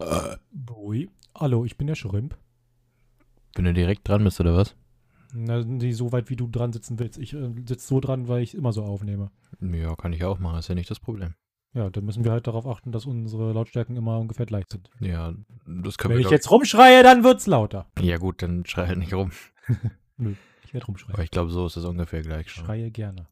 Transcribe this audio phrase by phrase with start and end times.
[0.00, 0.36] Äh.
[0.50, 1.10] Bui.
[1.38, 2.36] Hallo, ich bin der Schrimp.
[3.54, 4.74] Wenn du direkt dran bist, oder was?
[5.32, 7.18] Na, nicht so weit, wie du dran sitzen willst.
[7.18, 9.30] Ich äh, sitze so dran, weil ich immer so aufnehme.
[9.60, 11.34] Ja, kann ich auch machen, ist ja nicht das Problem.
[11.72, 14.90] Ja, dann müssen wir halt darauf achten, dass unsere Lautstärken immer ungefähr gleich sind.
[14.98, 15.34] Ja,
[15.66, 17.86] das können Wenn wir ich jetzt rumschreie, dann wird's lauter.
[18.00, 19.30] Ja gut, dann schrei halt nicht rum.
[20.16, 21.14] Nö, ich werde rumschreien.
[21.14, 23.28] Aber ich glaube, so ist es ungefähr gleich Ich schreie gerne.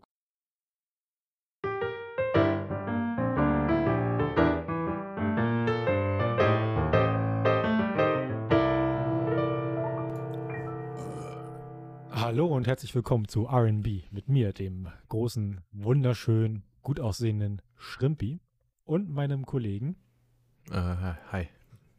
[12.28, 18.42] Hallo und herzlich willkommen zu RB mit mir, dem großen, wunderschönen, gut aussehenden Schrimpi
[18.84, 19.96] und meinem Kollegen.
[20.70, 21.48] Äh, hi.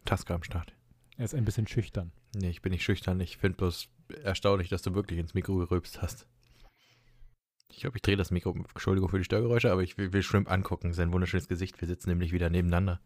[0.06, 0.76] Tasker am Start.
[1.18, 2.12] Er ist ein bisschen schüchtern.
[2.36, 3.20] Nee, ich bin nicht schüchtern.
[3.22, 3.90] Ich finde bloß
[4.24, 6.28] erstaunlich, dass du wirklich ins Mikro gerülpst hast.
[7.72, 8.52] Ich glaube, ich drehe das Mikro.
[8.52, 10.94] Entschuldigung für die Störgeräusche, aber ich will, will Shrimp angucken.
[10.94, 11.82] Sein wunderschönes Gesicht.
[11.82, 13.02] Wir sitzen nämlich wieder nebeneinander.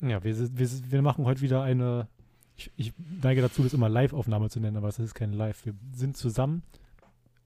[0.00, 2.08] Ja, wir, wir, wir machen heute wieder eine,
[2.58, 5.64] ich, ich neige dazu, das immer Live-Aufnahme zu nennen, aber es ist keine Live.
[5.64, 6.62] Wir sind zusammen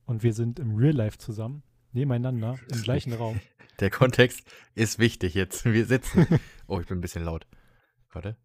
[0.07, 3.39] und wir sind im Real Life zusammen, nebeneinander, im gleichen Raum.
[3.81, 4.43] Der Kontext
[4.75, 5.65] ist wichtig jetzt.
[5.65, 6.27] Wir sitzen.
[6.67, 7.47] Oh, ich bin ein bisschen laut.
[8.13, 8.37] Warte.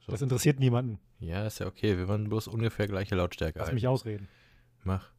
[0.00, 0.12] So.
[0.12, 1.00] Das interessiert niemanden.
[1.18, 1.96] Ja, ist ja okay.
[1.96, 3.58] Wir waren bloß ungefähr gleiche Lautstärke.
[3.58, 3.74] Lass halt.
[3.74, 4.28] mich ausreden.
[4.84, 5.10] Mach.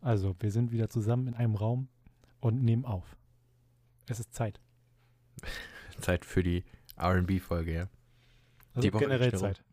[0.00, 1.88] Also, wir sind wieder zusammen in einem Raum
[2.40, 3.16] und nehmen auf.
[4.06, 4.60] Es ist Zeit.
[6.00, 6.64] Zeit für die
[6.96, 7.88] RB-Folge, ja.
[8.74, 9.32] Also Die generell.
[9.34, 9.64] Zeit.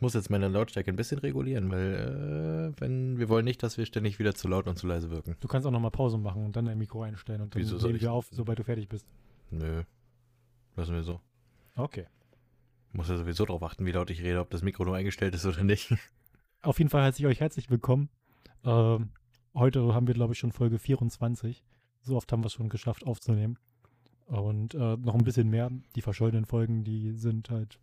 [0.00, 3.76] Ich muss jetzt meine Lautstärke ein bisschen regulieren, weil äh, wenn wir wollen nicht, dass
[3.76, 5.36] wir ständig wieder zu laut und zu leise wirken.
[5.40, 7.94] Du kannst auch nochmal Pause machen und dann dein Mikro einstellen und dann Wieso soll
[7.96, 9.06] ich- wir auf, sobald du fertig bist.
[9.50, 9.82] Nö.
[10.74, 11.20] Lassen wir so.
[11.74, 12.06] Okay.
[12.94, 15.44] Muss ja sowieso darauf achten, wie laut ich rede, ob das Mikro nur eingestellt ist
[15.44, 15.94] oder nicht.
[16.62, 18.08] Auf jeden Fall heiße ich euch herzlich willkommen.
[18.64, 19.10] Ähm,
[19.52, 21.62] heute haben wir, glaube ich, schon Folge 24.
[22.00, 23.58] So oft haben wir es schon geschafft aufzunehmen.
[24.28, 25.70] Und äh, noch ein bisschen mehr.
[25.94, 27.78] Die verschollenen Folgen, die sind halt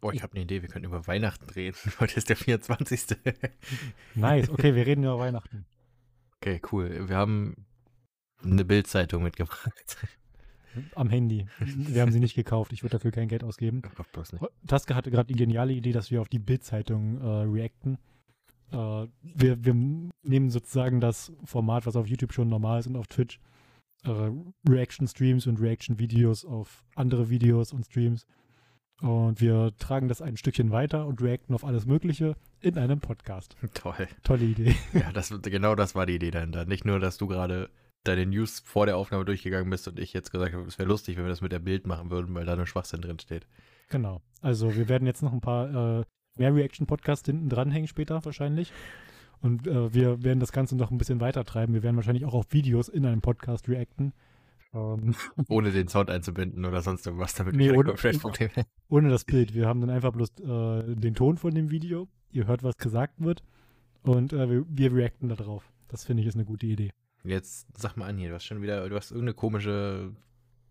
[0.00, 1.76] Boah, ich habe eine Idee, wir könnten über Weihnachten reden.
[2.00, 3.16] Heute ist der 24.
[4.14, 4.48] nice.
[4.50, 5.66] Okay, wir reden über Weihnachten.
[6.36, 7.08] okay, cool.
[7.08, 7.66] Wir haben
[8.42, 9.96] eine Bildzeitung mitgebracht.
[10.94, 11.46] Am Handy.
[11.58, 12.72] Wir haben sie nicht gekauft.
[12.72, 13.82] Ich würde dafür kein Geld ausgeben.
[13.86, 14.44] Oh Gott, bloß nicht.
[14.66, 17.98] Taske hatte gerade die geniale Idee, dass wir auf die Bild-Zeitung äh, reacten.
[18.72, 19.74] Äh, wir, wir
[20.22, 23.40] nehmen sozusagen das Format, was auf YouTube schon normal ist und auf Twitch,
[24.04, 24.30] äh,
[24.68, 28.26] Reaction-Streams und Reaction-Videos auf andere Videos und Streams.
[29.02, 33.56] Und wir tragen das ein Stückchen weiter und reacten auf alles Mögliche in einem Podcast.
[33.74, 34.08] Toll.
[34.22, 34.74] Tolle Idee.
[34.94, 36.64] Ja, das, genau das war die Idee dahinter.
[36.64, 37.68] Nicht nur, dass du gerade
[38.04, 41.16] deine News vor der Aufnahme durchgegangen bist und ich jetzt gesagt habe, es wäre lustig,
[41.16, 43.46] wenn wir das mit der Bild machen würden, weil da nur Schwachsinn drin steht.
[43.90, 44.22] Genau.
[44.40, 46.04] Also wir werden jetzt noch ein paar äh,
[46.36, 48.72] mehr Reaction-Podcasts hinten dranhängen später wahrscheinlich.
[49.40, 51.74] Und äh, wir werden das Ganze noch ein bisschen weiter treiben.
[51.74, 54.12] Wir werden wahrscheinlich auch auf Videos in einem Podcast reacten.
[54.76, 55.14] Ähm,
[55.48, 57.94] Ohne den Sound einzubinden oder sonst irgendwas, damit Nee, ohne-
[58.88, 59.54] ohne das Bild.
[59.54, 62.08] Wir haben dann einfach bloß äh, den Ton von dem Video.
[62.30, 63.42] Ihr hört, was gesagt wird.
[64.02, 65.72] Und äh, wir, wir reacten da drauf.
[65.88, 66.90] Das finde ich ist eine gute Idee.
[67.24, 70.12] Jetzt sag mal an hier, du hast schon wieder, du hast irgendeine komische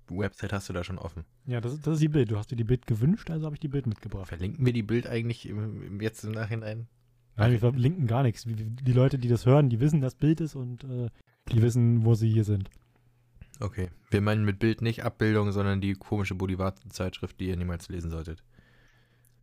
[0.10, 1.26] Website hast du da schon offen.
[1.46, 2.30] Ja, das, ist- das ist die Bild.
[2.32, 4.28] Du hast dir die Bild gewünscht, also habe ich die Bild mitgebracht.
[4.28, 6.88] Verlinken wir die Bild eigentlich im, im, jetzt im Nachhinein?
[7.38, 8.44] Nein, wir verlinken gar nichts.
[8.44, 11.10] Die, die Leute, die das hören, die wissen, dass Bild ist und äh,
[11.52, 12.70] die wissen, wo sie hier sind.
[13.60, 13.90] Okay.
[14.10, 18.44] Wir meinen mit Bild nicht Abbildung, sondern die komische Boulevard-Zeitschrift, die ihr niemals lesen solltet.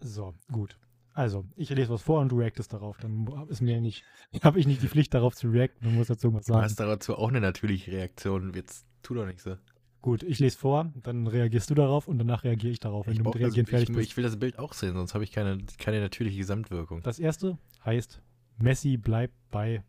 [0.01, 0.77] So, gut.
[1.15, 2.97] Also, ich lese was vor und du reactest darauf.
[2.99, 4.05] Dann ist mir nicht,
[4.43, 5.85] habe ich nicht die Pflicht, darauf zu reacten.
[5.89, 6.65] Du musst dazu irgendwas Du sagen.
[6.65, 8.53] hast dazu auch eine natürliche Reaktion.
[8.55, 9.57] Jetzt tu doch nicht so.
[10.01, 13.19] Gut, ich lese vor, dann reagierst du darauf und danach reagiere ich darauf, wenn Ich,
[13.21, 14.11] du mit Reagieren fertig ich, bist.
[14.11, 17.03] ich will das Bild auch sehen, sonst habe ich keine, keine natürliche Gesamtwirkung.
[17.03, 18.21] Das erste heißt,
[18.59, 19.85] Messi bleibt bei,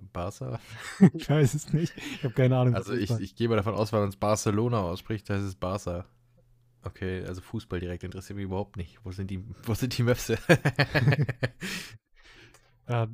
[0.00, 0.58] Barca?
[1.14, 2.74] ich weiß es nicht, ich habe keine Ahnung.
[2.74, 6.06] Also ich, ich gehe mal davon aus, weil man es Barcelona ausspricht, heißt es Barca.
[6.82, 8.98] Okay, also Fußball direkt interessiert mich überhaupt nicht.
[9.04, 10.38] Wo sind die, wo sind die Möpse?
[12.86, 13.06] äh,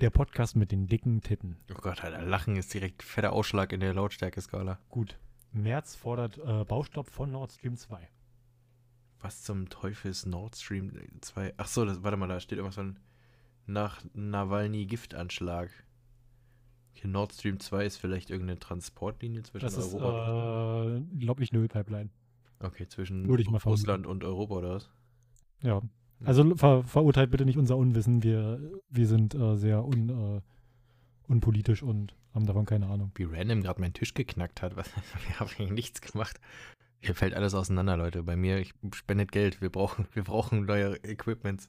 [0.00, 1.56] der Podcast mit den dicken Titten.
[1.72, 4.78] oh Gott, Alter, Lachen ist direkt fetter Ausschlag in der Lautstärke-Skala.
[4.88, 5.18] Gut.
[5.52, 8.08] März fordert äh, Baustopp von Nord Stream 2.
[9.20, 11.54] Was zum Teufel ist Nord Stream 2?
[11.56, 13.00] Ach so, das, warte mal, da steht irgendwas von
[13.66, 14.86] nach Nawalny
[16.96, 20.96] Okay, Nord Stream 2 ist vielleicht irgendeine Transportlinie zwischen Das ist, Europa.
[20.96, 22.08] äh, glaube ich, eine Ölpipeline.
[22.60, 23.26] okay, zwischen.
[23.26, 24.90] Russland und Europa oder was?
[25.62, 25.82] Ja.
[26.24, 28.22] Also ver verurteilt bitte nicht unser Unwissen.
[28.22, 30.40] Wir, wir sind äh, sehr un, äh,
[31.28, 33.12] unpolitisch und haben davon keine Ahnung.
[33.14, 34.76] Wie random gerade mein Tisch geknackt hat.
[34.76, 34.90] Was,
[35.28, 36.40] wir haben eigentlich nichts gemacht.
[37.00, 38.22] Hier fällt alles auseinander, Leute.
[38.22, 39.60] Bei mir, ich spendet Geld.
[39.60, 41.68] Wir brauchen, wir brauchen neue Equipments.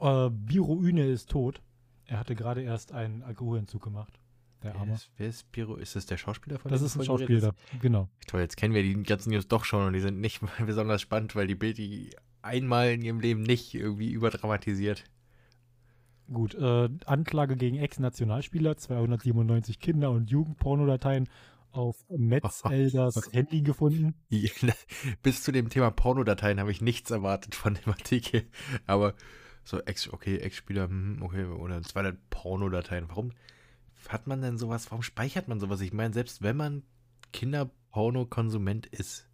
[0.00, 1.62] Äh, Biro Üne ist tot.
[2.08, 4.18] Er hatte gerade erst einen Alkoholentzug gemacht.
[4.62, 4.94] Der Wer Arme.
[4.94, 5.76] ist, wer ist Piro?
[5.76, 8.08] Ist das der Schauspieler von Das ist ein Schauspieler, genau.
[8.26, 11.36] Toll, jetzt kennen wir die ganzen News doch schon und die sind nicht besonders spannend,
[11.36, 12.10] weil die Bild die
[12.42, 15.04] einmal in ihrem Leben nicht irgendwie überdramatisiert.
[16.32, 21.28] Gut, äh, Anklage gegen Ex-Nationalspieler, 297 Kinder- und Jugendpornodateien
[21.70, 24.14] auf Metzelders Handy gefunden.
[25.22, 28.44] Bis zu dem Thema Pornodateien habe ich nichts erwartet von dem Artikel.
[28.86, 29.14] Aber
[29.68, 33.06] so, Ex, okay, Ex-Spieler, hm, okay, oder 200 Pornodateien.
[33.10, 33.32] Warum
[34.08, 34.90] hat man denn sowas?
[34.90, 35.82] Warum speichert man sowas?
[35.82, 36.84] Ich meine, selbst wenn man
[37.34, 39.28] Kinderporno-Konsument ist,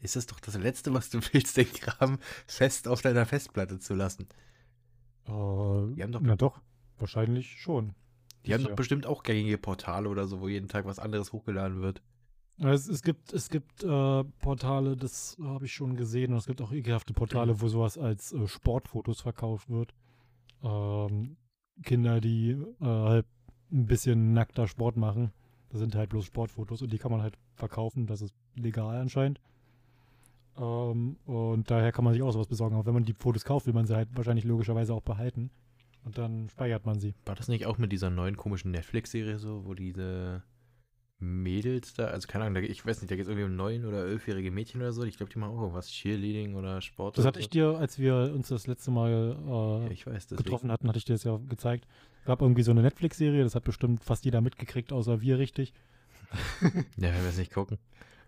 [0.00, 3.94] ist es doch das Letzte, was du willst, den Kram fest auf deiner Festplatte zu
[3.94, 4.26] lassen.
[5.26, 6.60] Äh, haben doch- na doch,
[6.98, 7.94] wahrscheinlich schon.
[8.46, 11.82] Die haben doch bestimmt auch gängige Portale oder so, wo jeden Tag was anderes hochgeladen
[11.82, 12.02] wird.
[12.58, 16.62] Es, es gibt, es gibt äh, Portale, das habe ich schon gesehen, und es gibt
[16.62, 19.94] auch ekelhafte Portale, wo sowas als äh, Sportfotos verkauft wird.
[20.62, 21.36] Ähm,
[21.82, 23.26] Kinder, die äh, halt
[23.70, 25.32] ein bisschen nackter Sport machen.
[25.68, 28.06] Das sind halt bloß Sportfotos und die kann man halt verkaufen.
[28.06, 29.40] Das ist legal anscheinend.
[30.56, 32.74] Ähm, und daher kann man sich auch sowas besorgen.
[32.76, 35.50] Aber wenn man die Fotos kauft, will man sie halt wahrscheinlich logischerweise auch behalten.
[36.04, 37.14] Und dann speichert man sie.
[37.24, 40.44] War das nicht auch mit dieser neuen komischen Netflix-Serie so, wo diese
[41.18, 44.04] Mädels da, also keine Ahnung, ich weiß nicht, da geht es irgendwie um neun- oder
[44.06, 45.02] elfjährige Mädchen oder so.
[45.04, 47.16] Ich glaube, die machen auch irgendwas, Cheerleading oder Sport.
[47.16, 47.50] Das hatte ich so.
[47.50, 51.06] dir, als wir uns das letzte Mal Ja, äh, ich weiß, getroffen hatten, hatte ich
[51.06, 51.86] dir das ja gezeigt.
[52.26, 55.72] Gab irgendwie so eine Netflix-Serie, das hat bestimmt fast jeder mitgekriegt, außer wir richtig.
[56.96, 57.78] Ja, wenn wir es nicht gucken.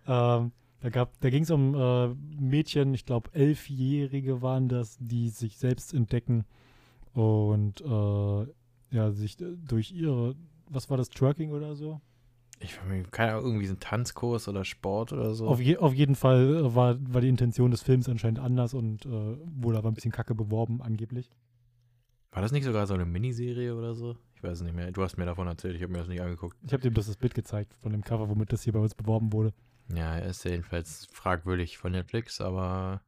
[0.07, 2.09] Ähm, da gab, da ging es um äh,
[2.41, 6.45] Mädchen, ich glaube Elfjährige waren das, die sich selbst entdecken
[7.13, 8.47] und äh,
[8.91, 10.37] ja, sich durch ihre,
[10.69, 12.01] was war das, Twerking oder so?
[12.61, 12.79] Ich
[13.13, 15.47] keine Ahnung, irgendwie so ein Tanzkurs oder Sport oder so.
[15.47, 19.07] Auf, je, auf jeden Fall äh, war, war die Intention des Films anscheinend anders und
[19.07, 21.31] äh, wurde aber ein bisschen kacke beworben, angeblich.
[22.33, 24.17] War das nicht sogar so eine Miniserie oder so?
[24.35, 24.91] Ich weiß es nicht mehr.
[24.93, 26.57] Du hast mir davon erzählt, ich habe mir das nicht angeguckt.
[26.65, 28.95] Ich habe dir bloß das Bild gezeigt von dem Cover, womit das hier bei uns
[28.95, 29.53] beworben wurde.
[29.95, 33.01] Ja, er ist ja jedenfalls fragwürdig von Netflix, aber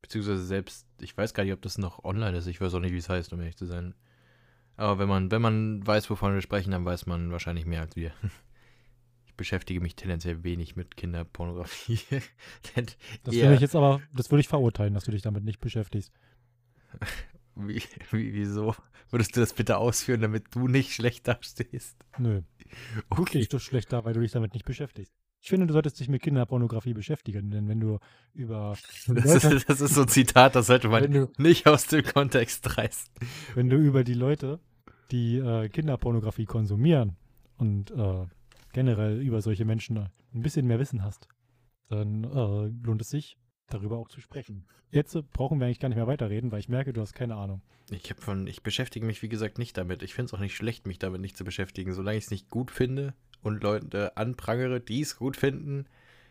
[0.00, 2.46] beziehungsweise selbst, ich weiß gar nicht, ob das noch online ist.
[2.46, 3.94] Ich weiß auch nicht, wie es heißt, um ehrlich zu sein.
[4.76, 7.96] Aber wenn man, wenn man weiß, wovon wir sprechen, dann weiß man wahrscheinlich mehr als
[7.96, 8.12] wir.
[9.40, 11.98] Ich beschäftige mich tendenziell wenig mit Kinderpornografie.
[13.24, 16.12] Das würde ich jetzt aber, das würde ich verurteilen, dass du dich damit nicht beschäftigst.
[17.54, 18.74] wie, wie, wieso?
[19.08, 21.96] Würdest du das bitte ausführen, damit du nicht schlecht dastehst?
[22.18, 22.42] Nö.
[23.16, 23.38] Du Okay.
[23.38, 25.14] stehst doch schlecht da, weil du dich damit nicht beschäftigst.
[25.40, 27.98] Ich finde, du solltest dich mit Kinderpornografie beschäftigen, denn wenn du
[28.34, 28.76] über
[29.08, 32.04] Das Leute, ist, das ist so ein Zitat, das sollte man du, nicht aus dem
[32.04, 33.08] Kontext reißen.
[33.54, 34.60] wenn du über die Leute,
[35.10, 37.16] die äh, Kinderpornografie konsumieren
[37.56, 38.26] und äh,
[38.72, 41.28] generell über solche Menschen ein bisschen mehr Wissen hast,
[41.88, 43.38] dann äh, lohnt es sich,
[43.68, 44.64] darüber auch zu sprechen.
[44.90, 47.62] Jetzt brauchen wir eigentlich gar nicht mehr weiterreden, weil ich merke, du hast keine Ahnung.
[47.90, 50.02] Ich habe von, ich beschäftige mich wie gesagt nicht damit.
[50.02, 51.92] Ich finde es auch nicht schlecht, mich damit nicht zu beschäftigen.
[51.92, 55.86] Solange ich es nicht gut finde und Leute anprangere, die es gut finden,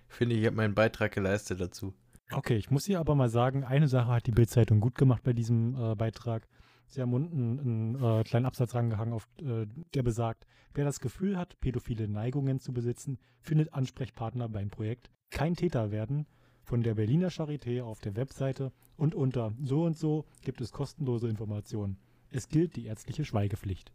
[0.07, 1.93] finde ich, ich habe meinen Beitrag geleistet dazu.
[2.31, 5.33] Okay, ich muss hier aber mal sagen, eine Sache hat die Bild-Zeitung gut gemacht bei
[5.33, 6.47] diesem äh, Beitrag.
[6.89, 11.37] Sie haben unten einen äh, kleinen Absatz rangehangen, auf, äh, der besagt, wer das Gefühl
[11.37, 16.25] hat, pädophile Neigungen zu besitzen, findet Ansprechpartner beim Projekt Kein Täter werden
[16.63, 21.29] von der Berliner Charité auf der Webseite und unter so und so gibt es kostenlose
[21.29, 21.97] Informationen.
[22.31, 23.91] Es gilt die ärztliche Schweigepflicht.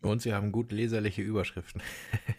[0.00, 1.82] Und sie haben gut leserliche Überschriften.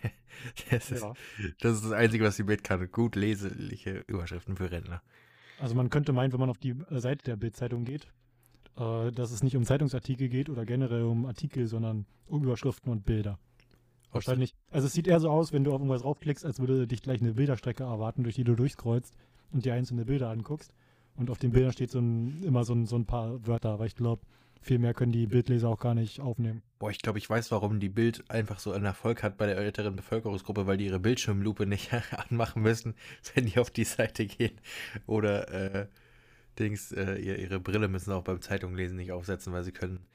[0.69, 1.13] das, ist, Ja.
[1.59, 2.89] das ist das Einzige, was sie kann.
[2.89, 5.01] Gut leserliche Überschriften für Rentner.
[5.59, 8.07] Also man könnte meinen, wenn man auf die äh, Seite der Bild-Zeitung geht,
[8.79, 13.05] äh, dass es nicht um Zeitungsartikel geht oder generell um Artikel, sondern um Überschriften und
[13.05, 13.37] Bilder.
[14.11, 14.55] Wahrscheinlich.
[14.71, 17.21] Also es sieht eher so aus, wenn du auf irgendwas raufklickst, als würde dich gleich
[17.21, 19.13] eine Bilderstrecke erwarten, durch die du durchscrollst
[19.51, 20.73] und dir einzelne Bilder anguckst.
[21.15, 23.85] Und auf den Bildern steht so ein, immer so ein, so ein paar Wörter, aber
[23.85, 24.21] ich glaube,
[24.61, 26.61] viel mehr können die Bildleser auch gar nicht aufnehmen.
[26.79, 29.57] Boah, ich glaube, ich weiß, warum die Bild einfach so einen Erfolg hat bei der
[29.57, 31.91] älteren Bevölkerungsgruppe, weil die ihre Bildschirmlupe nicht
[32.29, 32.95] anmachen müssen,
[33.33, 34.59] wenn die auf die Seite gehen.
[35.05, 35.87] Oder äh,
[36.59, 40.05] Dings, äh, ihr- ihre Brille müssen auch beim Zeitunglesen nicht aufsetzen, weil sie können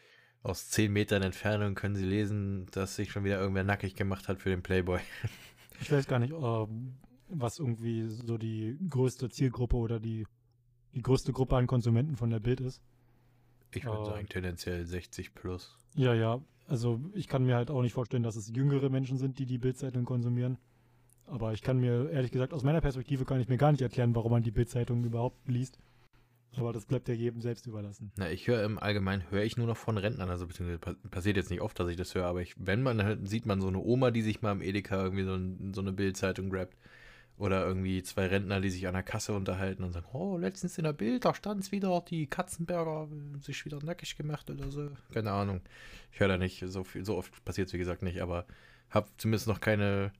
[0.42, 4.40] aus 10 Metern Entfernung können sie lesen, dass sich schon wieder irgendwer nackig gemacht hat
[4.40, 5.00] für den Playboy.
[5.80, 10.24] Ich weiß gar nicht, was irgendwie so die größte Zielgruppe oder die,
[10.94, 12.80] die größte Gruppe an Konsumenten von der Bild ist.
[13.72, 14.04] Ich würde Oh.
[14.04, 15.76] sagen, tendenziell 60 plus.
[15.96, 16.40] Ja, ja.
[16.68, 19.58] Also ich kann mir halt auch nicht vorstellen, dass es jüngere Menschen sind, die die
[19.58, 20.58] Bildzeitung konsumieren.
[21.26, 24.14] Aber ich kann mir, ehrlich gesagt, aus meiner Perspektive kann ich mir gar nicht erklären,
[24.14, 25.76] warum man die Bildzeitung überhaupt liest.
[26.56, 28.12] Aber das bleibt ja jedem selbst überlassen.
[28.16, 31.36] Na, ich höre im Allgemeinen, höre ich nur noch von Rentnern, also beziehungsweise pa passiert
[31.36, 33.68] jetzt nicht oft, dass ich das höre, aber ich, wenn man, dann sieht man so
[33.68, 36.76] eine Oma, die sich mal im Edeka irgendwie so, ein, so eine Bildzeitung grabt.
[37.36, 40.84] Oder irgendwie zwei Rentner, die sich an der Kasse unterhalten und sagen, oh, letztens in
[40.84, 43.08] der Bild, da stand es wieder, die Katzenberger
[43.40, 44.90] sich wieder nackig gemacht oder so.
[45.12, 45.60] Keine Ahnung.
[46.12, 48.46] Ich höre da nicht, so viel, so oft passiert es wie gesagt nicht, aber
[48.88, 50.12] habe zumindest noch keine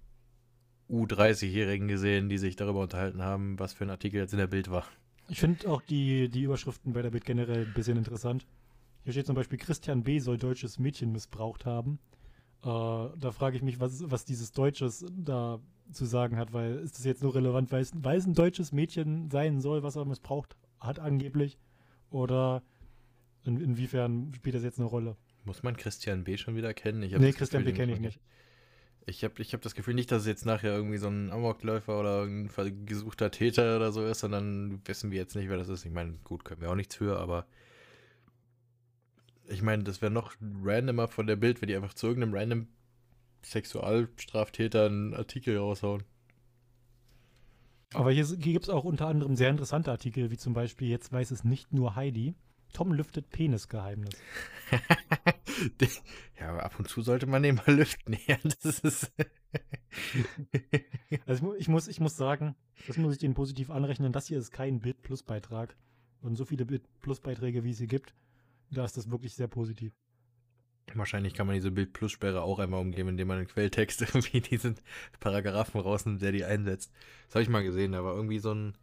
[0.91, 4.71] U30-Jährigen gesehen, die sich darüber unterhalten haben, was für ein Artikel jetzt in der Bild
[4.71, 4.85] war.
[5.29, 8.47] Ich finde auch die, die Überschriften bei der Bild generell ein bisschen interessant.
[9.05, 10.19] Hier steht zum Beispiel, Christian B.
[10.19, 11.99] soll deutsches Mädchen missbraucht haben.
[12.63, 15.61] Äh, da frage ich mich, was, was dieses Deutsches da
[15.93, 18.73] zu sagen hat, weil ist das jetzt nur relevant, weil es, weil es ein deutsches
[18.73, 21.59] Mädchen sein soll, was er missbraucht hat angeblich?
[22.11, 22.63] Oder
[23.45, 25.17] in, inwiefern spielt das jetzt eine Rolle?
[25.45, 26.39] Muss man Christian B.
[26.39, 27.03] schon wieder kennen?
[27.03, 27.79] Ich nee, Christian Gefühl, B.
[27.79, 28.21] kenne ich nicht.
[29.07, 32.01] Ich habe ich hab das Gefühl nicht, dass es jetzt nachher irgendwie so ein Amokläufer
[32.01, 32.49] oder ein
[32.87, 35.85] gesuchter Täter oder so ist, sondern wissen wir jetzt nicht, wer das ist.
[35.85, 37.47] Ich meine, gut, können wir auch nichts für, aber
[39.47, 42.69] ich meine, das wäre noch randomer von der Bild, wenn die einfach zu irgendeinem random
[43.45, 46.03] Sexualstraftäter einen Artikel raushauen.
[47.93, 51.13] Aber hier, hier gibt es auch unter anderem sehr interessante Artikel, wie zum Beispiel Jetzt
[51.13, 52.35] weiß es nicht nur Heidi.
[52.75, 54.21] Tom lüftet Penisgeheimnis.
[56.41, 58.19] ja, aber ab und zu sollte man den mal lüften.
[58.27, 59.13] Ja, das ist
[61.27, 64.13] also ich muss, ich muss sagen, das muss ich denen positiv anrechnen.
[64.13, 65.77] Das hier ist kein Bit-Plus-Beitrag.
[66.21, 68.15] Und so viele Bit-Plus-Beiträge, wie es hier gibt,
[68.71, 69.93] da ist das wirklich sehr positiv.
[70.95, 74.77] Wahrscheinlich kann man diese Bild-Plus-Sperre auch einmal umgehen, indem man einen Quelltext irgendwie diesen
[75.21, 76.93] Paragraphen rausnimmt, der die einsetzt.
[77.27, 78.77] Das habe ich mal gesehen, da war irgendwie so ein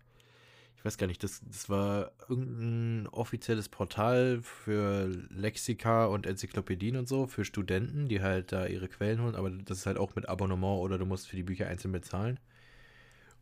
[0.81, 7.07] ich weiß gar nicht, das, das war irgendein offizielles Portal für Lexika und Enzyklopädien und
[7.07, 10.27] so, für Studenten, die halt da ihre Quellen holen, aber das ist halt auch mit
[10.27, 12.39] Abonnement oder du musst für die Bücher einzeln bezahlen.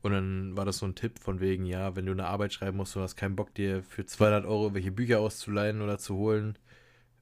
[0.02, 2.76] Und dann war das so ein Tipp von wegen, ja, wenn du eine Arbeit schreiben
[2.76, 6.58] musst, du hast keinen Bock, dir für 200 Euro welche Bücher auszuleihen oder zu holen,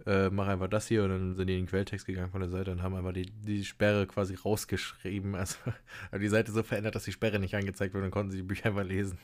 [0.08, 1.04] äh, mach einfach das hier.
[1.04, 3.30] Und dann sind die in den Quelltext gegangen von der Seite und haben einfach die,
[3.32, 5.36] die Sperre quasi rausgeschrieben.
[5.36, 5.58] Also,
[6.12, 8.38] also die Seite so verändert, dass die Sperre nicht angezeigt wird und dann konnten sie
[8.38, 9.20] die Bücher einfach lesen.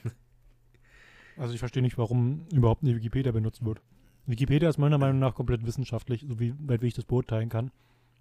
[1.37, 3.81] Also ich verstehe nicht, warum überhaupt eine Wikipedia benutzt wird.
[4.25, 7.71] Wikipedia ist meiner Meinung nach komplett wissenschaftlich, so wie, weit wie ich das beurteilen kann.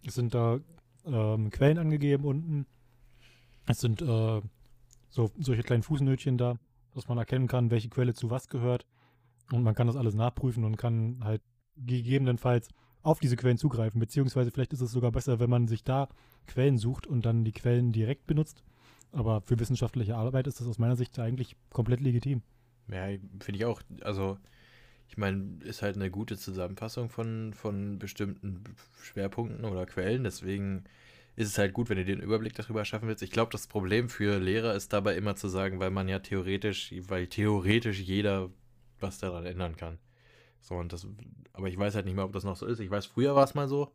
[0.05, 0.59] Es sind da
[1.05, 2.67] ähm, Quellen angegeben unten.
[3.67, 4.41] Es sind äh,
[5.11, 6.59] so, solche kleinen Fußnötchen da,
[6.95, 8.87] dass man erkennen kann, welche Quelle zu was gehört.
[9.53, 11.43] Und man kann das alles nachprüfen und kann halt
[11.77, 12.69] gegebenenfalls
[13.03, 14.01] auf diese Quellen zugreifen.
[14.01, 16.09] Beziehungsweise vielleicht ist es sogar besser, wenn man sich da
[16.47, 18.65] Quellen sucht und dann die Quellen direkt benutzt.
[19.13, 22.43] Aber für wissenschaftliche Arbeit ist das aus meiner Sicht eigentlich komplett legitim.
[22.89, 23.07] Ja,
[23.41, 23.81] finde ich auch.
[24.03, 24.39] Also,
[25.09, 28.65] ich meine, ist halt eine gute Zusammenfassung von, von bestimmten
[29.03, 30.25] Schwerpunkten oder Quellen.
[30.25, 30.85] Deswegen
[31.37, 33.23] ist es halt gut, wenn du den Überblick darüber schaffen willst.
[33.23, 36.95] Ich glaube, das Problem für Lehrer ist dabei immer zu sagen, weil man ja theoretisch,
[37.09, 38.51] weil theoretisch jeder
[39.01, 39.99] was daran ändern kann.
[40.61, 41.07] So, und das,
[41.53, 42.81] aber ich weiß halt nicht mehr, ob das noch so ist.
[42.81, 43.93] Ich weiß, früher war es mal so.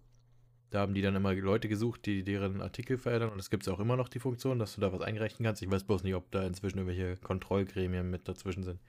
[0.69, 3.29] Da haben die dann immer Leute gesucht, die deren Artikel verändern.
[3.29, 5.61] Und es gibt ja auch immer noch die Funktion, dass du da was einreichen kannst.
[5.61, 8.79] Ich weiß bloß nicht, ob da inzwischen irgendwelche Kontrollgremien mit dazwischen sind.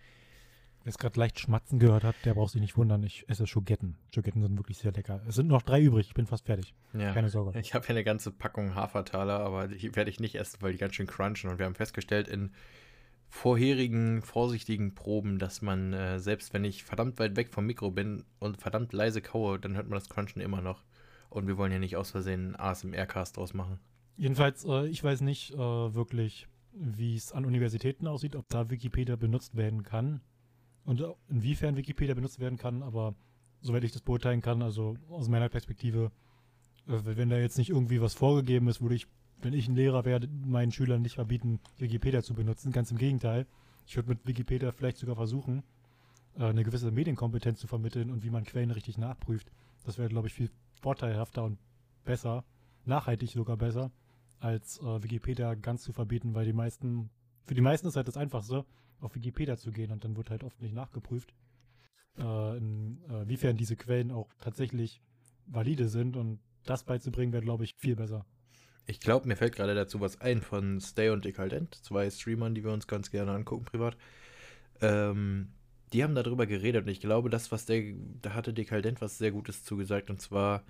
[0.85, 3.03] Wer es gerade leicht schmatzen gehört hat, der braucht sich nicht wundern.
[3.03, 3.97] Ich esse Schogetten.
[4.15, 5.21] Schogetten sind wirklich sehr lecker.
[5.29, 6.09] Es sind noch drei übrig.
[6.09, 6.75] Ich bin fast fertig.
[6.95, 7.13] Ja.
[7.13, 7.59] Keine Sorge.
[7.59, 10.79] Ich habe hier eine ganze Packung Hafertaler, aber die werde ich nicht essen, weil die
[10.79, 11.51] ganz schön crunchen.
[11.51, 12.53] Und wir haben festgestellt in
[13.29, 18.25] vorherigen vorsichtigen Proben, dass man, äh, selbst wenn ich verdammt weit weg vom Mikro bin
[18.39, 20.83] und verdammt leise kaue, dann hört man das Crunchen immer noch.
[21.31, 23.79] Und wir wollen ja nicht aus Versehen einen ASMR-Cast draus machen.
[24.17, 29.17] Jedenfalls, äh, ich weiß nicht äh, wirklich, wie es an Universitäten aussieht, ob da Wikipedia
[29.17, 30.21] benutzt werden kann
[30.85, 33.15] und inwiefern Wikipedia benutzt werden kann, aber
[33.61, 36.11] soweit ich das beurteilen kann, also aus meiner Perspektive,
[36.87, 39.07] äh, wenn da jetzt nicht irgendwie was vorgegeben ist, würde ich,
[39.41, 42.73] wenn ich ein Lehrer wäre, meinen Schülern nicht verbieten, Wikipedia zu benutzen.
[42.73, 43.47] Ganz im Gegenteil.
[43.87, 45.63] Ich würde mit Wikipedia vielleicht sogar versuchen,
[46.39, 49.51] äh, eine gewisse Medienkompetenz zu vermitteln und wie man Quellen richtig nachprüft.
[49.85, 51.59] Das wäre, glaube ich, viel vorteilhafter und
[52.05, 52.45] besser,
[52.85, 53.91] nachhaltig sogar besser,
[54.41, 57.11] als äh, Wikipedia ganz zu verbieten, weil die meisten,
[57.45, 58.65] für die meisten ist halt das Einfachste,
[59.01, 61.35] auf Wikipedia zu gehen und dann wird halt oft nicht nachgeprüft,
[62.19, 65.01] äh, inwiefern äh, diese Quellen auch tatsächlich
[65.47, 68.27] valide sind und das beizubringen wäre, glaube ich, viel besser.
[68.87, 72.65] Ich glaube, mir fällt gerade dazu was ein von Stay und Decadent, zwei Streamern, die
[72.65, 73.97] wir uns ganz gerne angucken privat.
[74.81, 75.53] Ähm,
[75.93, 77.83] die haben darüber geredet und ich glaube, das, was der,
[78.23, 80.65] da hatte Dekadent was sehr Gutes zugesagt und zwar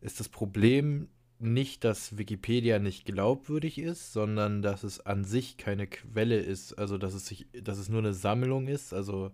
[0.00, 1.08] ist das Problem
[1.38, 6.96] nicht, dass Wikipedia nicht glaubwürdig ist, sondern dass es an sich keine Quelle ist, also
[6.98, 9.32] dass es sich, dass es nur eine Sammlung ist, also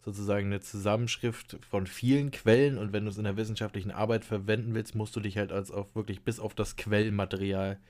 [0.00, 4.74] sozusagen eine Zusammenschrift von vielen Quellen und wenn du es in der wissenschaftlichen Arbeit verwenden
[4.74, 7.80] willst, musst du dich halt als auf wirklich bis auf das Quellmaterial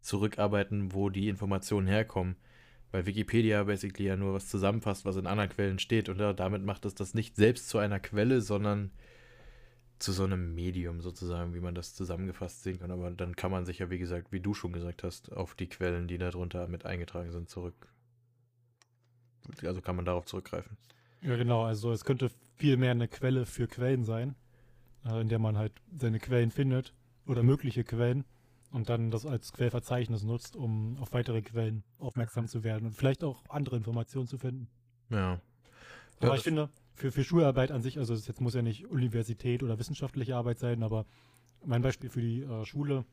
[0.00, 2.36] zurückarbeiten, wo die Informationen herkommen
[2.94, 6.84] weil Wikipedia basically ja nur was zusammenfasst, was in anderen Quellen steht und damit macht
[6.84, 8.92] es das nicht selbst zu einer Quelle, sondern
[9.98, 12.92] zu so einem Medium sozusagen, wie man das zusammengefasst sehen kann.
[12.92, 15.68] Aber dann kann man sich ja, wie gesagt, wie du schon gesagt hast, auf die
[15.68, 17.74] Quellen, die darunter mit eingetragen sind, zurück.
[19.64, 20.76] Also kann man darauf zurückgreifen.
[21.20, 21.64] Ja, genau.
[21.64, 24.36] Also es könnte viel mehr eine Quelle für Quellen sein,
[25.04, 26.94] äh, in der man halt seine Quellen findet
[27.26, 28.24] oder mögliche Quellen
[28.74, 33.22] und dann das als Quellverzeichnis nutzt, um auf weitere Quellen aufmerksam zu werden und vielleicht
[33.22, 34.66] auch andere Informationen zu finden.
[35.10, 35.40] Ja.
[36.18, 38.86] Aber Ja, ich finde, für, für Schularbeit an sich, also es jetzt muss ja nicht
[38.86, 41.06] Universität oder wissenschaftliche Arbeit sein, aber
[41.64, 43.04] mein Beispiel für die äh, Schule,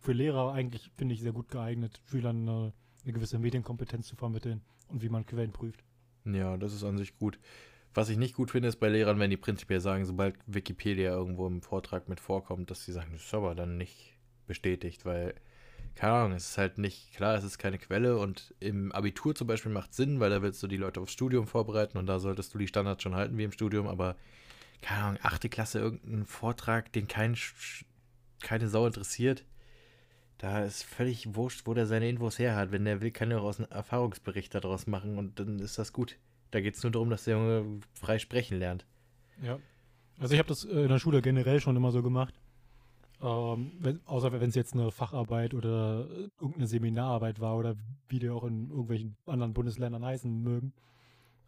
[0.00, 2.72] für Lehrer eigentlich finde ich sehr gut geeignet, Schülern äh,
[3.04, 5.84] eine gewisse Medienkompetenz zu vermitteln und wie man Quellen prüft.
[6.24, 7.38] Ja, das ist an sich gut.
[7.94, 11.46] Was ich nicht gut finde, ist bei Lehrern, wenn die prinzipiell sagen, sobald Wikipedia irgendwo
[11.46, 14.17] im Vortrag mit vorkommt, dass sie sagen, das ist aber dann nicht
[14.48, 15.34] bestätigt, weil,
[15.94, 19.46] keine Ahnung, es ist halt nicht, klar, es ist keine Quelle und im Abitur zum
[19.46, 22.52] Beispiel macht Sinn, weil da willst du die Leute aufs Studium vorbereiten und da solltest
[22.52, 24.16] du die Standards schon halten wie im Studium, aber,
[24.82, 27.36] keine Ahnung, achte Klasse, irgendein Vortrag, den kein,
[28.40, 29.44] keine Sau interessiert,
[30.38, 32.70] da ist völlig wurscht, wo der seine Infos her hat.
[32.70, 36.16] Wenn der will, kann er auch einen Erfahrungsbericht daraus machen und dann ist das gut.
[36.52, 38.86] Da geht es nur darum, dass der Junge frei sprechen lernt.
[39.42, 39.58] Ja.
[40.18, 42.34] Also ich habe das äh, in der Schule generell schon immer so gemacht.
[43.20, 46.06] Ähm, wenn, außer wenn es jetzt eine Facharbeit oder
[46.38, 47.74] irgendeine Seminararbeit war oder
[48.08, 50.72] wie die auch in irgendwelchen anderen Bundesländern heißen mögen.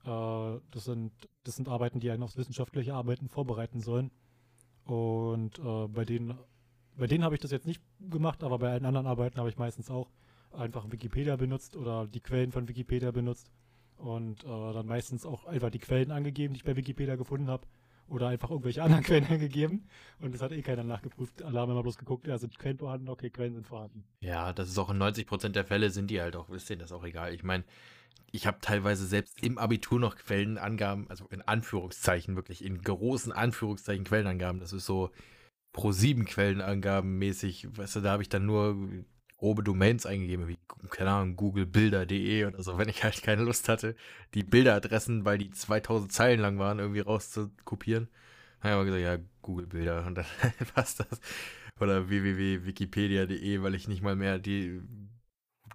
[0.05, 1.13] Äh, das, sind,
[1.45, 4.11] das sind Arbeiten, die einen aufs wissenschaftliche Arbeiten vorbereiten sollen.
[4.85, 6.37] Und äh, bei denen,
[6.97, 9.57] bei denen habe ich das jetzt nicht gemacht, aber bei allen anderen Arbeiten habe ich
[9.57, 10.09] meistens auch
[10.53, 13.51] einfach Wikipedia benutzt oder die Quellen von Wikipedia benutzt.
[13.97, 17.67] Und äh, dann meistens auch einfach die Quellen angegeben, die ich bei Wikipedia gefunden habe.
[18.11, 19.89] Oder einfach irgendwelche anderen Quellen angegeben.
[20.21, 21.43] Und das hat eh keiner nachgeprüft.
[21.43, 23.09] Alle haben immer bloß geguckt, ja, sind Quellen vorhanden?
[23.09, 24.05] Okay, Quellen sind vorhanden.
[24.21, 26.93] Ja, das ist auch in 90% der Fälle sind die halt auch, ist denen das
[26.93, 27.33] auch egal.
[27.33, 27.65] Ich meine,
[28.33, 34.05] ich habe teilweise selbst im Abitur noch Quellenangaben, also in Anführungszeichen, wirklich in großen Anführungszeichen
[34.05, 34.61] Quellenangaben.
[34.61, 35.11] Das ist so
[35.73, 37.69] pro sieben Quellenangaben mäßig.
[37.77, 38.77] Weißt du, da habe ich dann nur
[39.41, 40.59] grobe Domains eingegeben, wie,
[40.91, 43.97] keine Ahnung, googlebilder.de oder so, wenn ich halt keine Lust hatte,
[44.35, 48.09] die Bilderadressen, weil die 2000 Zeilen lang waren, irgendwie rauszukopieren.
[48.61, 50.27] Dann habe ich gesagt, ja, Google Bilder und dann
[50.75, 51.21] passt das.
[51.81, 54.83] Oder www.wikipedia.de, weil ich nicht mal mehr die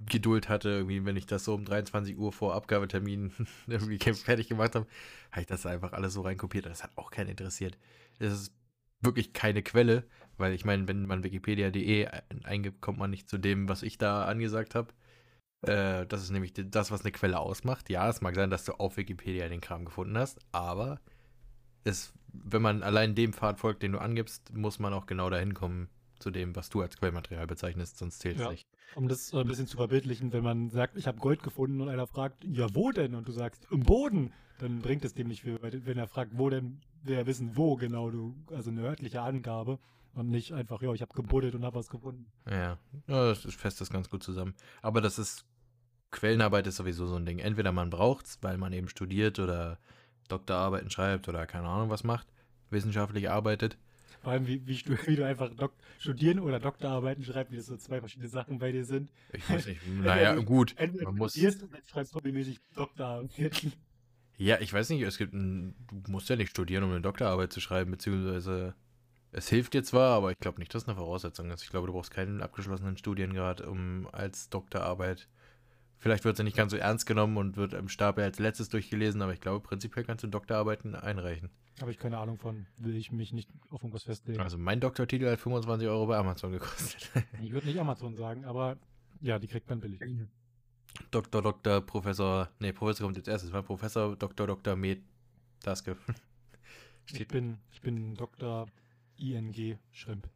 [0.08, 3.32] Geduld hatte, irgendwie, wenn ich das so um 23 Uhr vor Abgabetermin
[3.68, 4.86] irgendwie fertig gemacht habe,
[5.32, 6.68] habe ich das einfach alles so reinkopiert.
[6.68, 7.80] Das hat auch keinen interessiert.
[8.20, 8.54] Das ist
[9.02, 10.04] wirklich keine Quelle,
[10.38, 12.08] weil ich meine, wenn man wikipedia.de
[12.44, 14.94] eingibt, kommt man nicht zu dem, was ich da angesagt habe.
[15.62, 17.90] Äh, das ist nämlich das, was eine Quelle ausmacht.
[17.90, 21.00] Ja, es mag sein, dass du auf Wikipedia den Kram gefunden hast, aber
[21.84, 25.54] es, wenn man allein dem Pfad folgt, den du angibst, muss man auch genau dahin
[25.54, 28.52] kommen zu dem, was du als Quellmaterial bezeichnest, sonst zählt es Ja.
[28.52, 28.66] nicht.
[28.96, 31.90] Um das äh, ein bisschen zu verbildlichen, wenn man sagt, ich habe Gold gefunden und
[31.90, 33.16] einer fragt, ja, wo denn?
[33.16, 35.62] Und du sagst, im Boden, dann bringt es dem nicht viel.
[35.62, 39.22] Weil wenn er fragt, wo denn, will er wissen, wo genau du, also eine örtliche
[39.22, 39.80] Angabe
[40.16, 42.26] und nicht einfach, ja, ich habe gebuddelt und habe was gefunden.
[42.50, 44.56] Ja, ja, das fest das ganz gut zusammen.
[44.82, 45.46] Aber das ist,
[46.12, 47.40] Quellenarbeit ist sowieso so ein Ding.
[47.40, 49.78] Entweder man braucht es, weil man eben studiert oder
[50.30, 52.28] Doktorarbeiten schreibt oder keine Ahnung was macht,
[52.70, 53.78] wissenschaftlich arbeitet.
[54.22, 57.76] Vor allem, wie, wie, wie du einfach Dok studieren oder Doktorarbeiten schreibst, wie das so
[57.78, 59.12] zwei verschiedene Sachen bei dir sind.
[59.34, 60.74] Ich weiß nicht, naja, gut.
[60.78, 63.74] Entweder Man du muss, studierst und dann schreibst hobbymäßig Doktorarbeiten.
[64.38, 67.52] ja, ich weiß nicht, es gibt ein, du musst ja nicht studieren, um eine Doktorarbeit
[67.52, 68.74] zu schreiben, beziehungsweise
[69.32, 71.64] es hilft dir zwar, aber ich glaube nicht, dass es eine Voraussetzung ist.
[71.64, 75.28] Ich glaube, du brauchst keinen abgeschlossenen Studiengrad, um als Doktorarbeit.
[75.98, 79.22] Vielleicht wird sie nicht ganz so ernst genommen und wird im Stapel als letztes durchgelesen,
[79.22, 81.50] aber ich glaube, prinzipiell kannst du Doktorarbeiten einreichen.
[81.82, 84.40] Habe ich keine Ahnung von, will ich mich nicht auf irgendwas festlegen.
[84.40, 87.12] Also mein Doktortitel hat 25 Euro bei Amazon gekostet.
[87.42, 88.78] Ich würde nicht Amazon sagen, aber
[89.22, 90.00] ja, die kriegt man billig.
[91.12, 95.02] Doktor, Doktor, Professor, nee, Professor kommt jetzt erstes, war Professor, Doktor, Doktor, Med,
[95.62, 95.98] Daske.
[97.14, 98.66] Ich bin, ich bin Dr.
[99.18, 100.30] ING Schrimp.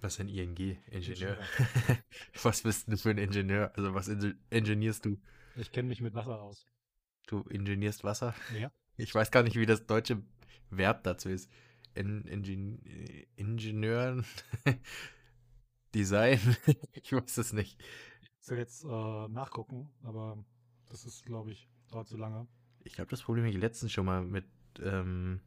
[0.00, 0.78] was ist denn ING?
[0.90, 1.38] Ingenieur.
[2.42, 3.72] was bist du für ein Ingenieur?
[3.76, 5.18] Also was inge- ingenierst du?
[5.56, 6.66] Ich kenne mich mit Wasser aus.
[7.26, 8.34] Du ingenierst Wasser?
[8.58, 8.70] Ja.
[8.96, 10.22] Ich weiß gar nicht, wie das deutsche
[10.70, 11.50] Verb dazu ist.
[11.94, 12.80] In, Ingen,
[13.36, 14.22] Ingenieur,
[15.94, 16.40] Design,
[16.92, 17.80] ich weiß es nicht.
[18.22, 20.44] Ich soll jetzt äh, nachgucken, aber
[20.86, 22.46] das ist, glaube ich, dauert zu lange.
[22.82, 24.44] Ich habe das Problem hier letztens schon mal mit,
[24.82, 25.40] ähm,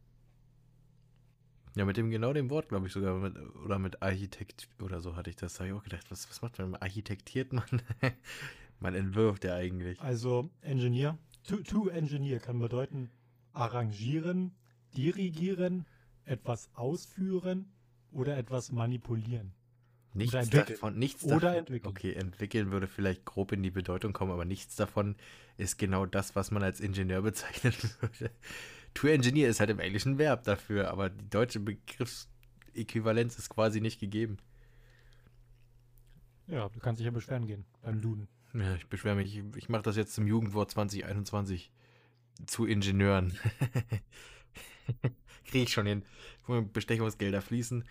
[1.77, 5.15] ja, mit dem genau dem Wort, glaube ich sogar, mit, oder mit Architekt oder so
[5.15, 5.53] hatte ich das.
[5.53, 6.75] Da habe ich auch gedacht, was, was macht man?
[6.75, 7.65] Architektiert man?
[8.79, 10.01] man entwirft ja eigentlich.
[10.01, 13.09] Also Engineer, to, to Engineer kann bedeuten
[13.53, 14.55] arrangieren,
[14.95, 15.85] dirigieren,
[16.25, 17.71] etwas ausführen
[18.11, 19.53] oder etwas manipulieren.
[20.13, 20.67] Nichts entwickeln.
[20.67, 21.55] davon, nichts Oder davon.
[21.57, 21.89] entwickeln.
[21.91, 25.15] Okay, entwickeln würde vielleicht grob in die Bedeutung kommen, aber nichts davon
[25.57, 28.31] ist genau das, was man als Ingenieur bezeichnen würde.
[28.97, 32.27] To engineer ist halt im Englischen Verb dafür, aber die deutsche Begriffs,
[32.73, 34.38] Äquivalenz ist quasi nicht gegeben.
[36.47, 38.27] Ja, du kannst dich ja beschweren gehen beim Duden.
[38.55, 39.38] Ja, ich beschwere mich.
[39.38, 41.71] Ich, ich mache das jetzt zum Jugendwort 2021
[42.47, 43.38] zu Ingenieuren.
[45.45, 46.01] Kriege ich schon hin.
[46.47, 47.83] Wo Bestechungsgelder fließen.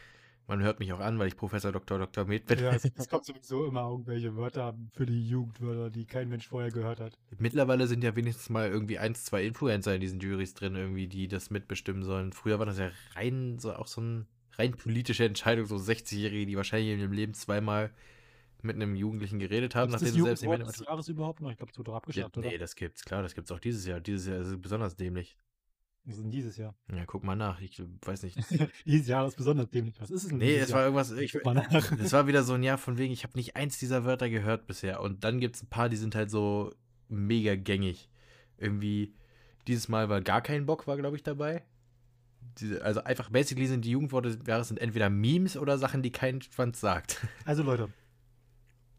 [0.49, 1.99] Man hört mich auch an, weil ich Professor Dr.
[1.99, 2.25] Dr.
[2.25, 2.61] Med bin.
[2.61, 6.71] Ja, es, es kommt sowieso immer irgendwelche Wörter für die Jugendwörter, die kein Mensch vorher
[6.71, 7.19] gehört hat.
[7.39, 11.27] Mittlerweile sind ja wenigstens mal irgendwie eins, zwei Influencer in diesen Juries drin, irgendwie, die
[11.27, 12.33] das mitbestimmen sollen.
[12.33, 16.57] Früher war das ja rein so auch so eine rein politische Entscheidung, so 60-Jährige, die
[16.57, 17.91] wahrscheinlich in ihrem Leben zweimal
[18.63, 21.51] mit einem Jugendlichen geredet haben, Gibt's nachdem das sie selbst nicht Jahres überhaupt noch?
[21.51, 22.59] Ich glaube, es wurde doch ja, abgeschafft, Nee, oder?
[22.59, 24.01] das gibt's, klar, das gibt's auch dieses Jahr.
[24.01, 25.37] Dieses Jahr ist es besonders dämlich.
[26.07, 26.75] Denn dieses Jahr.
[26.95, 28.39] Ja, guck mal nach, ich weiß nicht.
[28.87, 30.01] dieses Jahr ist besonders dämlich.
[30.01, 30.85] Was ist es denn Nee, es war Jahr?
[30.87, 31.93] irgendwas, ich, Guck mal nach.
[31.99, 34.67] es war wieder so ein Jahr von wegen, ich habe nicht eins dieser Wörter gehört
[34.69, 35.01] bisher.
[35.01, 36.73] Und dann gibt es ein paar, die sind halt so
[37.09, 38.09] mega gängig.
[38.57, 39.15] Irgendwie,
[39.67, 41.65] dieses Mal war gar kein Bock, war glaube ich dabei.
[42.59, 46.13] Diese, also einfach, basically sind die Jugendworte des Jahres sind entweder Memes oder Sachen, die
[46.13, 47.27] kein Schwanz sagt.
[47.45, 47.89] Also Leute,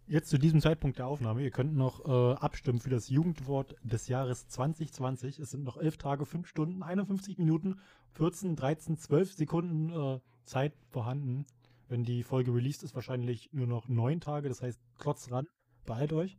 [0.08, 4.08] jetzt zu diesem Zeitpunkt der Aufnahme, ihr könnt noch äh, abstimmen für das Jugendwort des
[4.08, 5.40] Jahres 2020.
[5.40, 7.80] Es sind noch 11 Tage, 5 Stunden, 51 Minuten,
[8.14, 11.46] 14, 13, 12 Sekunden äh, Zeit vorhanden.
[11.90, 14.50] Wenn die Folge released ist, wahrscheinlich nur noch 9 Tage.
[14.50, 15.48] Das heißt, trotz ran,
[15.86, 16.38] beeilt euch.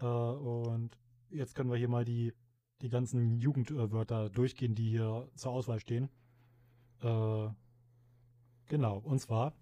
[0.00, 0.96] Äh, und
[1.30, 2.32] jetzt können wir hier mal die,
[2.82, 6.08] die ganzen Jugendwörter durchgehen, die hier zur Auswahl stehen.
[7.02, 7.48] Äh,
[8.66, 9.54] genau, und zwar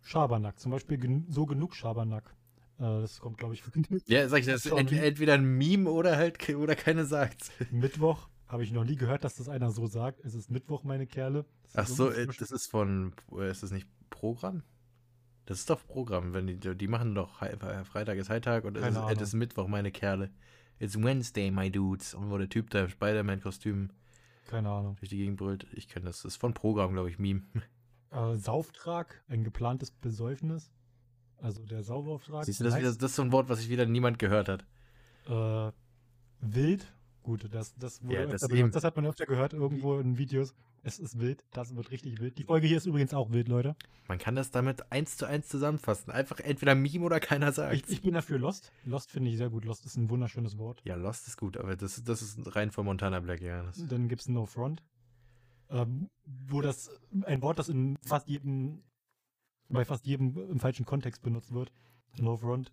[0.00, 0.58] Schabernack.
[0.58, 2.34] Zum Beispiel gen so genug Schabernack.
[2.82, 3.62] Äh, das kommt, glaube ich,
[4.06, 7.52] Ja, sag ich, das ist entweder ein Meme oder halt oder keine sagt.
[7.70, 8.28] Mittwoch.
[8.48, 10.20] Habe ich noch nie gehört, dass das einer so sagt.
[10.24, 11.46] Es ist Mittwoch, meine Kerle.
[11.74, 14.62] Ach so, äh, das ist von, äh, ist das nicht Programm?
[15.46, 17.38] Das ist doch Programm, wenn die, die machen doch
[17.84, 20.30] Freitag ist Heitag und es ist, es ist Mittwoch, meine Kerle.
[20.78, 22.14] It's Wednesday, my dudes.
[22.14, 23.90] Und wo der Typ da im Spider-Man-Kostüm
[24.48, 24.96] Keine Ahnung.
[24.96, 25.66] durch die Gegend brüllt.
[25.72, 26.22] Ich kenne das.
[26.22, 27.42] Das ist von Programm, glaube ich, Meme.
[28.10, 30.70] Äh, Sauftrag, ein geplantes Besäufnis.
[31.42, 32.44] Also der Sauerauftrag.
[32.44, 34.64] Siehst du, das, das ist so ein Wort, was sich wieder niemand gehört hat.
[35.28, 35.72] Äh,
[36.40, 36.86] wild.
[37.22, 38.74] Gut, das, das, wurde Ja, das benutzt.
[38.74, 40.54] das hat man öfter gehört irgendwo in Videos.
[40.82, 41.44] Es ist wild.
[41.52, 42.36] Das wird richtig wild.
[42.38, 43.76] Die Folge hier ist übrigens auch wild, Leute.
[44.08, 46.10] Man kann das damit eins zu eins zusammenfassen.
[46.10, 47.74] Einfach entweder Meme oder keiner sagt.
[47.74, 48.72] Ich, ich bin dafür Lost.
[48.84, 49.64] Lost finde ich sehr gut.
[49.64, 50.80] Lost ist ein wunderschönes Wort.
[50.84, 53.64] ja, Lost ist gut, aber das, das ist rein von Montana Black, ja.
[53.88, 54.82] Dann gibt es No Front.
[55.70, 56.10] Ähm,
[56.48, 56.90] wo das
[57.24, 58.82] ein Wort, das in fast jedem,
[59.72, 61.72] bei fast jedem im falschen Kontext benutzt wird.
[62.18, 62.72] No Front.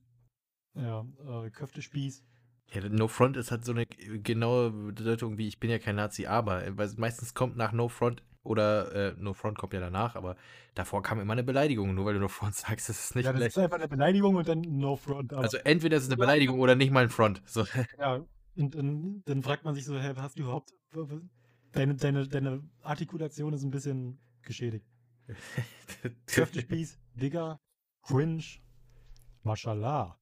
[0.76, 2.24] Ja, äh, Köftespieß.
[2.72, 6.28] Ja, No Front ist halt so eine genaue Bedeutung wie ich bin ja kein Nazi,
[6.28, 10.16] aber äh, weil meistens kommt nach No Front oder äh, No Front kommt ja danach,
[10.16, 10.36] aber
[10.76, 11.94] davor kam immer eine Beleidigung.
[11.96, 14.36] Nur weil du No Front sagst, ist es nicht ja, das ist einfach eine Beleidigung
[14.36, 15.34] und dann No Front.
[15.34, 17.42] Also entweder ist es eine Beleidigung oder nicht mal ein Front.
[17.46, 17.66] So.
[18.00, 18.24] ja,
[18.56, 20.74] und dann, dann fragt man sich so, hä, hast du überhaupt.
[21.72, 24.86] Deine, deine, deine Artikulation ist ein bisschen geschädigt.
[26.28, 27.60] Köftespieß, Digger,
[28.04, 28.44] Cringe,
[29.44, 30.18] Mashallah.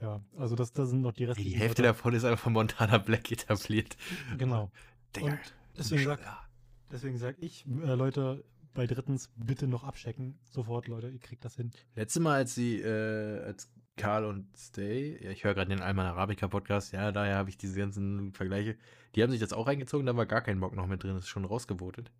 [0.00, 2.98] Ja, also das, das sind noch die Die restlichen Hälfte davon ist einfach von Montana
[2.98, 3.96] Black etabliert.
[4.38, 4.70] Genau.
[5.16, 5.40] Digga, Und
[5.76, 6.48] deswegen sag, Maschallah.
[6.90, 10.38] deswegen sag ich, äh, Leute, bei drittens bitte noch abchecken.
[10.48, 11.70] Sofort, Leute, ihr kriegt das hin.
[11.96, 16.06] Letztes Mal, als sie, äh, als Karl und Stay, ja, ich höre gerade den Alman
[16.06, 18.78] Arabica Podcast, ja, daher habe ich diese ganzen Vergleiche.
[19.14, 21.28] Die haben sich das auch reingezogen, da war gar kein Bock noch mit drin, ist
[21.28, 22.10] schon rausgevotet.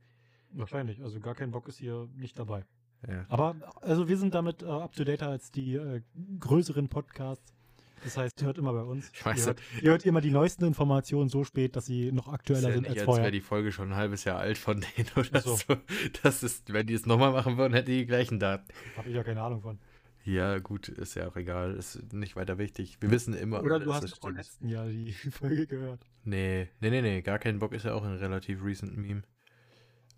[0.52, 1.02] Wahrscheinlich.
[1.02, 2.64] Also gar kein Bock ist hier nicht dabei.
[3.08, 3.24] Ja.
[3.28, 6.02] Aber also wir sind damit äh, up to date als die äh,
[6.38, 7.54] größeren Podcasts.
[8.02, 9.10] Das heißt, hört immer bei uns.
[9.12, 12.28] Ich weiß ihr, hört, ihr hört immer die neuesten Informationen so spät, dass sie noch
[12.28, 13.24] aktueller ja sind als als vorher.
[13.24, 15.56] wäre die Folge schon ein halbes Jahr alt von denen oder so.
[15.56, 15.76] so.
[16.22, 18.66] Das ist, wenn die es nochmal machen würden, hätte die gleichen Daten.
[18.96, 19.78] Habe ich ja keine Ahnung von.
[20.24, 22.98] Ja, gut, ist ja auch egal, ist nicht weiter wichtig.
[23.00, 23.62] Wir wissen immer.
[23.62, 24.36] Oder du hast stimmt.
[24.36, 26.06] letzten Jahr die Folge gehört.
[26.24, 29.22] Nee, nee, nee, nee, gar kein Bock ist ja auch ein relativ recent Meme.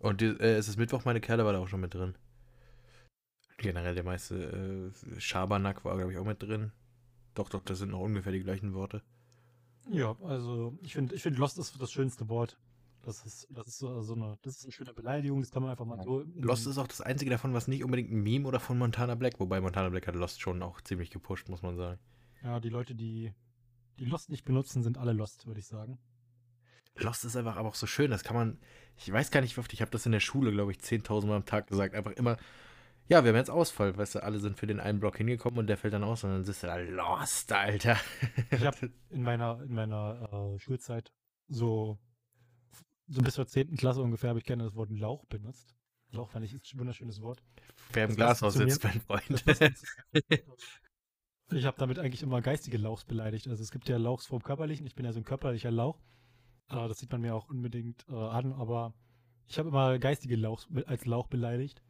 [0.03, 2.15] Und die, äh, es ist Mittwoch, meine Kerle war da auch schon mit drin.
[3.57, 6.73] Generell der meiste äh, Schabernack war, glaube ich, auch mit drin.
[7.35, 9.01] Doch, doch, das sind noch ungefähr die gleichen Worte.
[9.89, 12.57] Ja, also ich finde, ich finde Lost ist das schönste Wort.
[13.03, 15.71] Das ist, das ist so, so eine, das ist eine schöne Beleidigung, das kann man
[15.71, 16.25] einfach mal so.
[16.35, 19.39] Lost ist auch das einzige davon, was nicht unbedingt ein Meme oder von Montana Black,
[19.39, 21.97] wobei Montana Black hat Lost schon auch ziemlich gepusht, muss man sagen.
[22.43, 23.31] Ja, die Leute, die,
[23.99, 25.97] die Lost nicht benutzen, sind alle Lost, würde ich sagen.
[26.95, 28.59] Lost ist einfach aber auch so schön, das kann man,
[28.97, 31.25] ich weiß gar nicht, wie oft, ich habe das in der Schule, glaube ich, 10.000
[31.25, 32.37] Mal am Tag gesagt, einfach immer,
[33.07, 35.67] ja, wir haben jetzt Ausfall, weißt du, alle sind für den einen Block hingekommen und
[35.67, 37.97] der fällt dann aus und dann sitzt du da, Lost, Alter.
[38.51, 41.11] Ich habe in meiner, in meiner äh, Schulzeit
[41.47, 41.99] so,
[43.07, 43.75] so bis zur 10.
[43.75, 45.75] Klasse ungefähr habe ich gerne das Wort Lauch benutzt.
[46.11, 47.43] Lauch fand ich ist ein wunderschönes Wort.
[47.91, 49.43] Wer im Das Glashaus sitzt, mein Freund.
[51.51, 53.47] Ich habe damit eigentlich immer geistige Lauchs beleidigt.
[53.47, 54.87] Also es gibt ja Lauchs vom körperlichen.
[54.87, 55.99] Ich bin ja so ein körperlicher Lauch.
[56.69, 58.53] Äh, das sieht man mir auch unbedingt äh, an.
[58.53, 58.93] Aber
[59.47, 61.81] ich habe immer geistige Lauchs be- als Lauch beleidigt.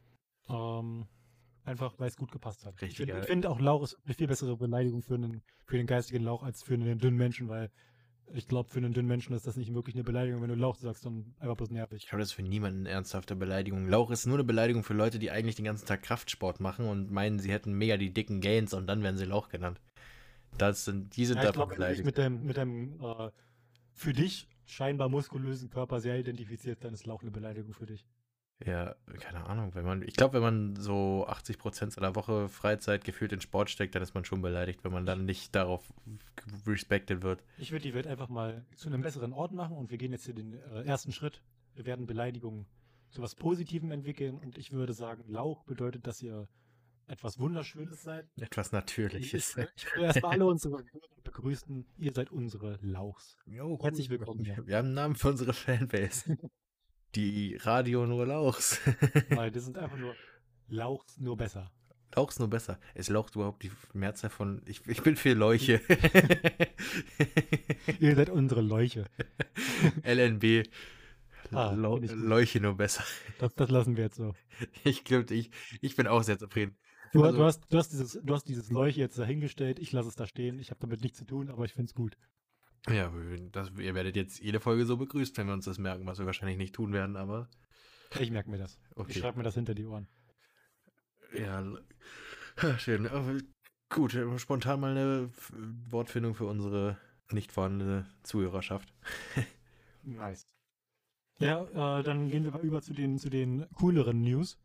[0.49, 1.07] Ähm,
[1.63, 2.75] einfach, weil es gut gepasst hat.
[2.75, 3.21] Ich Richtig, finde ja.
[3.23, 6.63] find auch Lauch ist eine viel bessere Beleidigung für einen, für den geistigen Lauch als
[6.63, 7.71] für einen dünnen Menschen, weil
[8.33, 10.75] ich glaube, für einen dünnen Menschen ist das nicht wirklich eine Beleidigung, wenn du Lauch
[10.75, 12.03] sagst, dann einfach bloß nervig.
[12.03, 13.87] Ich glaube, das ist für niemanden eine ernsthafte Beleidigung.
[13.87, 17.11] Lauch ist nur eine Beleidigung für Leute, die eigentlich den ganzen Tag Kraftsport machen und
[17.11, 19.79] meinen, sie hätten mega die dicken Gains und dann werden sie Lauch genannt.
[20.57, 22.05] Das sind, die sind Ja, ich dich beleidigt.
[22.05, 23.29] mit deinem, mit deinem äh,
[23.91, 28.05] für dich scheinbar muskulösen Körper sehr identifiziert, dann ist Lauch eine Beleidigung für dich.
[28.65, 29.75] Ja, keine Ahnung.
[29.75, 33.95] Wenn man, ich glaube, wenn man so 80% seiner Woche Freizeit gefühlt in Sport steckt,
[33.95, 35.91] dann ist man schon beleidigt, wenn man dann nicht darauf
[36.65, 37.43] respected wird.
[37.57, 40.25] Ich würde die Welt einfach mal zu einem besseren Ort machen und wir gehen jetzt
[40.25, 41.41] hier den äh, ersten Schritt.
[41.75, 42.65] Wir werden Beleidigungen
[43.09, 46.47] zu was Positivem entwickeln und ich würde sagen, Lauch bedeutet, dass ihr
[47.07, 48.25] etwas Wunderschönes seid.
[48.39, 49.57] Etwas Ich, Natürliches.
[49.75, 51.85] ich würde erstmal alle unsere Hörer begrüßen.
[51.97, 53.37] Ihr seid unsere Lauchs.
[53.45, 54.65] Jo, Herzlich willkommen hier.
[54.65, 56.37] Wir haben einen Namen für unsere Fanbase.
[57.15, 58.79] Die Radio nur Lauchs.
[59.29, 60.15] Weil das sind einfach nur
[60.67, 61.71] Lauchs, nur besser.
[62.15, 62.79] Lauchs nur besser.
[62.95, 64.61] Es laucht überhaupt die Mehrzahl von.
[64.65, 65.81] Ich, ich bin für Leuche.
[67.99, 69.05] Ihr seid unsere Leuche.
[70.03, 70.67] LNB.
[71.51, 71.71] Ah.
[71.71, 73.03] Leuche nur besser.
[73.39, 74.33] Das, das lassen wir jetzt so.
[74.83, 76.75] Ich glaube, ich, ich bin auch sehr zufrieden.
[77.13, 79.79] Du, Also- du, hast, du, hast dieses, du hast dieses Leuche jetzt dahingestellt.
[79.79, 80.59] Ich lasse es da stehen.
[80.59, 82.17] Ich habe damit nichts zu tun, aber ich finde es gut.
[82.89, 83.13] Ja,
[83.51, 86.25] das, ihr werdet jetzt jede Folge so begrüßt, wenn wir uns das merken, was wir
[86.25, 87.49] wahrscheinlich nicht tun werden, aber
[88.19, 88.77] Ich merke mir das.
[88.91, 89.19] Ich okay.
[89.19, 90.07] schreibe mir das hinter die Ohren.
[91.37, 91.63] Ja,
[92.77, 93.09] schön.
[93.89, 95.29] Gut, spontan mal eine
[95.89, 96.97] Wortfindung für unsere
[97.31, 98.93] nicht vorhandene Zuhörerschaft.
[100.05, 100.45] Nice.
[101.39, 101.63] Ja,
[101.99, 104.59] äh, dann gehen wir mal über zu den, zu den cooleren News.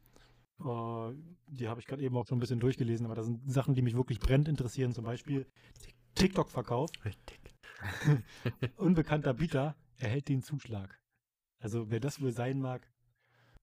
[0.60, 1.14] Äh,
[1.48, 3.82] die habe ich gerade eben auch schon ein bisschen durchgelesen, aber das sind Sachen, die
[3.82, 4.92] mich wirklich brennend interessieren.
[4.92, 5.46] Zum Beispiel
[6.14, 6.90] TikTok-Verkauf.
[7.04, 7.38] Richtig.
[8.76, 10.98] Unbekannter Bieter erhält den Zuschlag.
[11.60, 12.88] Also wer das wohl sein mag,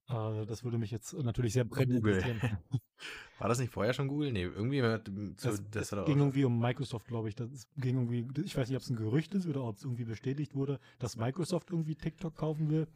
[0.09, 2.17] äh, das würde mich jetzt natürlich sehr brennend Google.
[2.17, 2.57] interessieren.
[3.39, 4.31] War das nicht vorher schon Google?
[4.31, 7.35] Nee, irgendwie hat, so, Das, das, das ging irgendwie um Microsoft, glaube ich.
[7.35, 10.05] Das ging irgendwie, ich weiß nicht, ob es ein Gerücht ist oder ob es irgendwie
[10.05, 12.87] bestätigt wurde, dass Microsoft irgendwie TikTok kaufen will.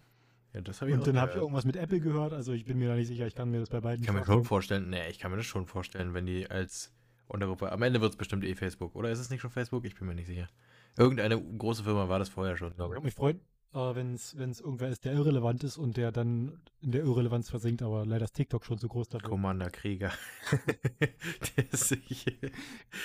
[0.54, 2.34] Ja, das habe ich Und auch dann habe ich irgendwas mit Apple gehört.
[2.34, 3.28] Also ich bin mir da nicht sicher.
[3.28, 4.90] Ich kann mir das bei beiden Ich kann mir schon vorstellen.
[4.90, 6.92] nee, ich kann mir das schon vorstellen, wenn die als
[7.28, 9.86] Untergruppe, am Ende wird es bestimmt eh Facebook, oder ist es nicht schon Facebook?
[9.86, 10.48] Ich bin mir nicht sicher.
[10.98, 13.04] Irgendeine große Firma war das vorher schon, Ich würde ich.
[13.04, 13.38] mich freuen,
[13.76, 17.84] äh, wenn es irgendwer ist, der irrelevant ist und der dann in der Irrelevanz versinkt,
[17.84, 19.30] aber leider ist TikTok schon zu groß dafür.
[19.30, 20.12] Commander Krieger.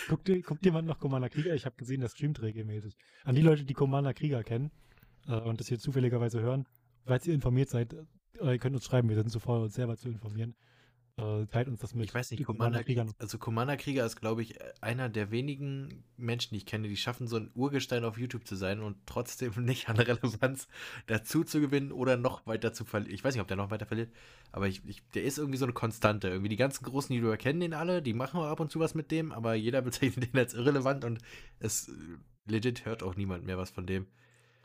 [0.08, 1.54] Guckt, dir- guckt jemand noch Commander Krieger?
[1.54, 2.96] Ich habe gesehen, das streamt regelmäßig.
[3.24, 4.70] An die Leute, die Commander Krieger kennen
[5.28, 6.66] äh, und das hier zufälligerweise hören,
[7.06, 9.96] falls ihr informiert seid, äh, ihr könnt uns schreiben, wir sind zu faul, uns selber
[9.96, 10.54] zu informieren.
[11.16, 12.06] Äh, teilt uns das mit.
[12.06, 13.04] Ich weiß nicht, Commander Krieger.
[13.04, 13.16] Krieger.
[13.20, 17.28] Also Commander Krieger ist, glaube ich, einer der wenigen Menschen, die ich kenne, die schaffen,
[17.28, 20.66] so ein Urgestein auf YouTube zu sein und trotzdem nicht an Relevanz
[21.06, 23.14] dazu zu gewinnen oder noch weiter zu verlieren.
[23.14, 24.10] Ich weiß nicht, ob der noch weiter verliert,
[24.50, 26.28] aber ich, ich, der ist irgendwie so eine Konstante.
[26.28, 28.96] Irgendwie die ganzen Großen YouTuber kennen den alle, die machen auch ab und zu was
[28.96, 31.20] mit dem, aber jeder bezeichnet den als irrelevant und
[31.60, 31.92] es äh,
[32.50, 34.08] legit hört auch niemand mehr was von dem.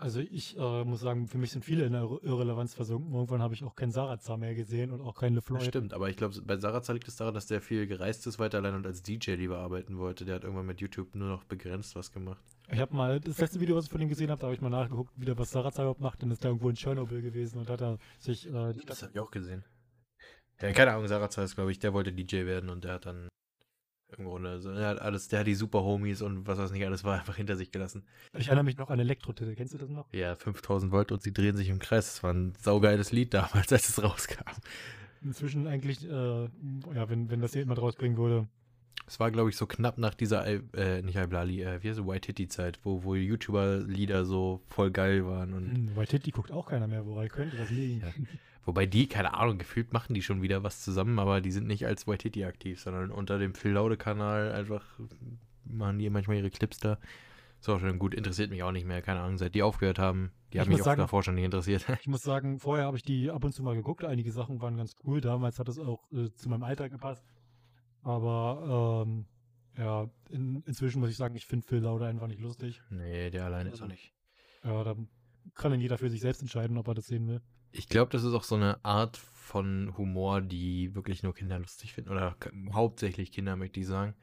[0.01, 3.13] Also ich äh, muss sagen, für mich sind viele in der Ir- Irrelevanz versunken.
[3.13, 5.62] Irgendwann habe ich auch keinen Sarazar mehr gesehen und auch keinen LeFloid.
[5.63, 8.59] stimmt, aber ich glaube, bei Sarazar liegt es daran, dass der viel gereist ist weiter
[8.59, 10.23] allein und als DJ lieber arbeiten wollte.
[10.23, 12.41] Der hat irgendwann mit YouTube nur noch begrenzt was gemacht.
[12.71, 14.62] Ich habe mal, das letzte Video, was ich von ihm gesehen habe, da habe ich
[14.62, 16.23] mal nachgeguckt, wieder was Sarazar überhaupt macht.
[16.23, 19.19] Dann ist er irgendwo in Tschernobyl gewesen und hat er sich äh, Das habe ich
[19.19, 19.65] auch gesehen.
[20.62, 23.27] Ja, keine Ahnung, Sarazar ist, glaube ich, der wollte DJ werden und der hat dann
[24.12, 26.86] irgendwo eine, so, er hat alles, der hat die super Homies und was das nicht
[26.86, 28.04] alles war, einfach hinter sich gelassen.
[28.38, 29.56] Ich erinnere mich noch an Elektro-Titel.
[29.56, 30.12] Kennst du das noch?
[30.13, 32.08] Ja, 5000 Volt und sie drehen sich im Kreis.
[32.08, 34.43] Das war ein saugeiles Lied damals, als es rauskam.
[35.24, 38.48] Inzwischen eigentlich, äh, ja, wenn, wenn das jemand rausbringen würde.
[39.08, 42.06] Es war, glaube ich, so knapp nach dieser, äh, nicht Alblali, äh, wie heißt es,
[42.06, 46.67] White Hitty-Zeit, wo, wo YouTuber-Lieder so voll geil waren und Hm, White Hitty guckt auch
[46.67, 48.02] keiner mehr, woran könnte das liegen?
[48.02, 48.13] Ja.
[48.69, 51.88] Wobei die, keine Ahnung, gefühlt machen die schon wieder was zusammen, aber die sind nicht
[51.88, 54.86] als White Hitty aktiv, sondern unter dem Phil Laude-Kanal einfach
[55.65, 56.99] machen die manchmal ihre Clips da.
[57.60, 60.32] Ist auch schon gut, interessiert mich auch nicht mehr, keine Ahnung, seit die aufgehört haben.
[60.53, 61.84] Die Ich haben mich auch sagen- davor schon nicht interessiert.
[62.01, 64.05] Ich muss sagen, vorher habe ich die ab und zu mal geguckt.
[64.05, 65.19] Einige Sachen waren ganz cool.
[65.19, 67.25] Damals hat es auch äh, zu meinem Alter gepasst.
[68.03, 69.25] Aber ähm,
[69.77, 72.82] ja, in, inzwischen muss ich sagen, ich finde Phil Laude einfach nicht lustig.
[72.91, 74.13] nee, der alleine ist auch nicht.
[74.63, 74.95] Ja, da
[75.55, 77.41] kann dann jeder für sich selbst entscheiden, ob er das sehen will.
[77.71, 81.93] Ich glaube, das ist auch so eine Art von Humor, die wirklich nur Kinder lustig
[81.93, 82.12] finden.
[82.12, 82.36] Oder
[82.71, 84.13] hauptsächlich Kinder, möchte ich sagen.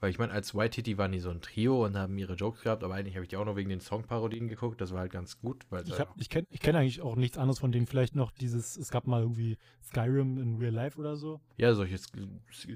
[0.00, 2.62] Weil ich meine, als White Hitty waren die so ein Trio und haben ihre Jokes
[2.62, 4.80] gehabt, aber eigentlich habe ich die auch nur wegen den Songparodien geguckt.
[4.80, 7.36] Das war halt ganz gut, weil Ich, hab- ich kenne ich kenn eigentlich auch nichts
[7.36, 7.88] anderes von denen.
[7.88, 11.40] Vielleicht noch dieses, es gab mal irgendwie Skyrim in Real Life oder so.
[11.56, 12.12] Ja, solches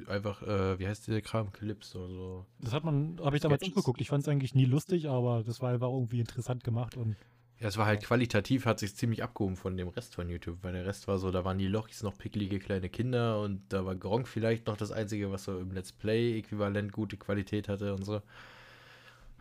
[0.08, 1.52] einfach, äh, wie heißt der Kram?
[1.52, 2.46] Clips oder so.
[2.58, 4.00] Das hat man, habe ich damals angeguckt.
[4.00, 7.14] Ich fand es eigentlich nie lustig, aber das war einfach irgendwie interessant gemacht und
[7.62, 10.72] Ja, es war halt qualitativ, hat sich ziemlich abgehoben von dem Rest von YouTube, weil
[10.72, 13.94] der Rest war so, da waren die Lochis noch pickelige kleine Kinder und da war
[13.94, 18.20] Gronk vielleicht noch das Einzige, was so im Let's Play-Äquivalent gute Qualität hatte und so.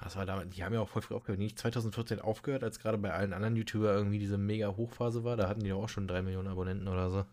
[0.04, 1.40] Das war damals, die haben ja auch voll früh aufgehört.
[1.40, 5.36] Nicht 2014 aufgehört, als gerade bei allen anderen YouTuber irgendwie diese mega Hochphase war.
[5.36, 7.26] Da hatten die auch schon drei Millionen Abonnenten oder so.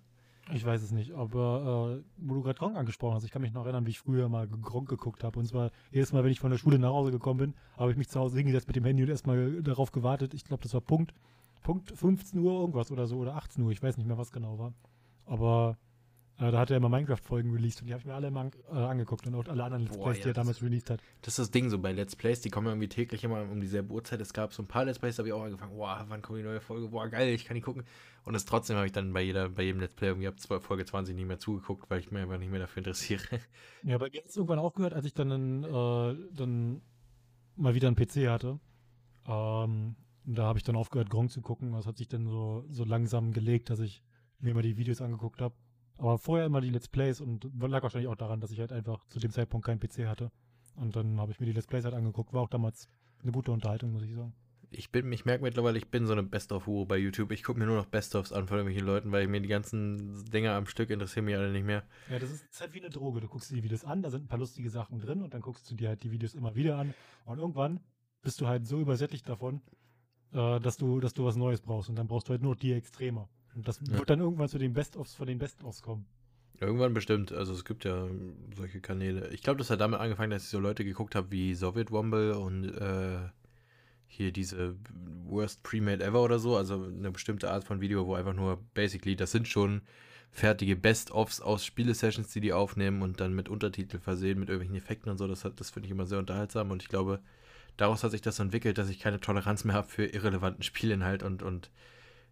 [0.55, 3.53] Ich weiß es nicht, aber äh, wo du gerade Gronk angesprochen hast, ich kann mich
[3.53, 5.39] noch erinnern, wie ich früher mal Gronk geguckt habe.
[5.39, 7.99] Und zwar jedes Mal, wenn ich von der Schule nach Hause gekommen bin, habe ich
[7.99, 10.33] mich zu Hause hingesetzt mit dem Handy und erstmal darauf gewartet.
[10.33, 11.13] Ich glaube, das war Punkt,
[11.63, 13.71] Punkt 15 Uhr irgendwas oder so oder 18 Uhr.
[13.73, 14.73] Ich weiß nicht mehr, was genau war.
[15.27, 15.88] Aber äh,
[16.39, 19.27] da hat er immer Minecraft-Folgen released und die habe ich mir alle immer äh, angeguckt
[19.27, 21.01] und auch alle anderen Let's Plays, ja, die er damals released hat.
[21.23, 23.93] Das ist das Ding so bei Let's Plays, die kommen irgendwie täglich immer um dieselbe
[23.93, 24.21] Uhrzeit.
[24.21, 26.39] Es gab so ein paar Let's Plays, da habe ich auch angefangen, boah, wann kommt
[26.39, 26.89] die neue Folge?
[26.89, 27.83] Boah, geil, ich kann die gucken.
[28.25, 30.85] Und das trotzdem habe ich dann bei jeder, bei jedem Let's Play irgendwie ab Folge
[30.85, 33.23] 20 nicht mehr zugeguckt, weil ich mich einfach nicht mehr dafür interessiere.
[33.83, 36.83] Ja, aber jetzt irgendwann aufgehört, als ich dann, äh, dann
[37.57, 38.59] mal wieder einen PC hatte.
[39.27, 41.73] Ähm, da habe ich dann aufgehört, Gronk zu gucken.
[41.73, 44.03] Das hat sich dann so, so langsam gelegt, dass ich
[44.41, 45.55] mir immer die Videos angeguckt habe.
[45.99, 49.05] Aber vorher immer die Let's Plays und lag wahrscheinlich auch daran, dass ich halt einfach
[49.07, 50.31] zu dem Zeitpunkt keinen PC hatte.
[50.77, 52.33] Und dann habe ich mir die Let's Plays halt angeguckt.
[52.33, 52.89] War auch damals
[53.23, 54.33] eine gute Unterhaltung, muss ich sagen.
[54.71, 57.33] Ich bin, ich merke mittlerweile, ich bin so eine Best-of-Hure bei YouTube.
[57.33, 60.25] Ich gucke mir nur noch Best-ofs an von irgendwelchen Leuten, weil ich mir die ganzen
[60.27, 61.85] Dinger am Stück interessieren mich alle nicht mehr.
[62.11, 63.21] Ja, das ist, das ist halt wie eine Droge.
[63.21, 65.41] Du guckst dir die Videos an, da sind ein paar lustige Sachen drin und dann
[65.41, 66.95] guckst du dir halt die Videos immer wieder an.
[67.25, 67.81] Und irgendwann
[68.21, 69.63] bist du halt so übersättigt davon,
[70.33, 71.89] äh, dass du, dass du was Neues brauchst.
[71.89, 73.29] Und dann brauchst du halt nur die Extremer.
[73.55, 73.99] Und das ja.
[73.99, 76.07] wird dann irgendwann zu den Best-ofs von den Best-ofs kommen.
[76.61, 77.33] Irgendwann bestimmt.
[77.33, 78.09] Also es gibt ja
[78.57, 79.29] solche Kanäle.
[79.29, 82.37] Ich glaube, das hat damit angefangen, dass ich so Leute geguckt habe wie Soviet Womble
[82.37, 83.29] und äh,
[84.09, 84.75] hier diese
[85.25, 86.57] Worst Pre-Made Ever oder so.
[86.57, 89.83] Also eine bestimmte Art von Video, wo einfach nur basically, das sind schon
[90.31, 95.11] fertige Best-ofs aus Spiele-Sessions, die die aufnehmen und dann mit Untertitel versehen, mit irgendwelchen Effekten
[95.11, 95.29] und so.
[95.29, 97.21] Das, das finde ich immer sehr unterhaltsam und ich glaube,
[97.77, 101.43] daraus hat sich das entwickelt, dass ich keine Toleranz mehr habe für irrelevanten Spielinhalt und,
[101.43, 101.71] und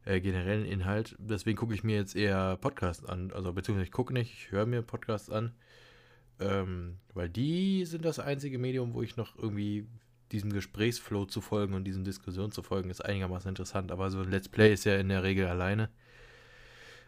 [0.07, 1.16] äh, generellen Inhalt.
[1.19, 3.33] Deswegen gucke ich mir jetzt eher Podcasts an.
[3.33, 5.53] Also beziehungsweise ich gucke nicht, ich höre mir Podcasts an.
[6.38, 9.87] Ähm, weil die sind das einzige Medium, wo ich noch irgendwie
[10.33, 13.90] diesem Gesprächsflow zu folgen und diesen Diskussionen zu folgen, ist einigermaßen interessant.
[13.92, 15.90] Aber so ein Let's Play ist ja in der Regel alleine.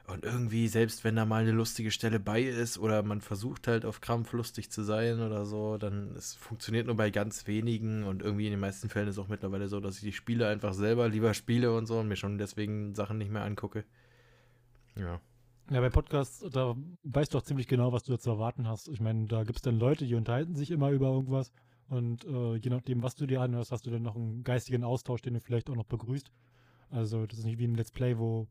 [0.08, 3.84] Und irgendwie, selbst wenn da mal eine lustige Stelle bei ist oder man versucht halt
[3.84, 8.22] auf Krampf lustig zu sein oder so, dann es funktioniert nur bei ganz wenigen und
[8.22, 10.72] irgendwie in den meisten Fällen ist es auch mittlerweile so, dass ich die Spiele einfach
[10.72, 13.84] selber lieber spiele und so und mir schon deswegen Sachen nicht mehr angucke.
[14.96, 15.20] Ja.
[15.70, 18.88] Ja, bei Podcasts, da weißt du auch ziemlich genau, was du da zu erwarten hast.
[18.88, 21.52] Ich meine, da gibt es dann Leute, die unterhalten sich immer über irgendwas
[21.90, 25.20] und äh, je nachdem, was du dir anhörst, hast du dann noch einen geistigen Austausch,
[25.20, 26.30] den du vielleicht auch noch begrüßt.
[26.90, 28.48] Also das ist nicht wie ein Let's Play, wo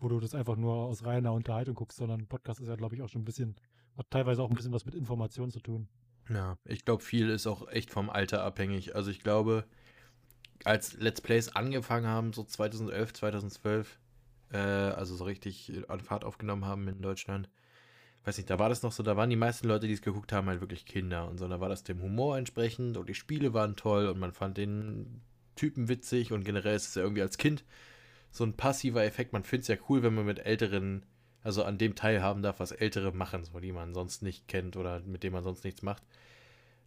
[0.00, 3.02] wo du das einfach nur aus reiner Unterhaltung guckst, sondern Podcast ist ja, glaube ich,
[3.02, 3.54] auch schon ein bisschen,
[3.96, 5.88] hat teilweise auch ein bisschen was mit Informationen zu tun.
[6.28, 8.94] Ja, ich glaube, viel ist auch echt vom Alter abhängig.
[8.94, 9.64] Also ich glaube,
[10.64, 13.98] als Let's Plays angefangen haben, so 2011, 2012,
[14.52, 17.50] äh, also so richtig an Fahrt aufgenommen haben in Deutschland,
[18.24, 20.32] weiß nicht, da war das noch so, da waren die meisten Leute, die es geguckt
[20.32, 21.48] haben, halt wirklich Kinder und so.
[21.48, 25.22] Da war das dem Humor entsprechend und die Spiele waren toll und man fand den
[25.56, 27.64] Typen witzig und generell ist es ja irgendwie als Kind
[28.30, 29.32] so ein passiver Effekt.
[29.32, 31.04] Man findet es ja cool, wenn man mit älteren,
[31.42, 35.00] also an dem teilhaben darf, was ältere machen, so die man sonst nicht kennt oder
[35.00, 36.02] mit denen man sonst nichts macht.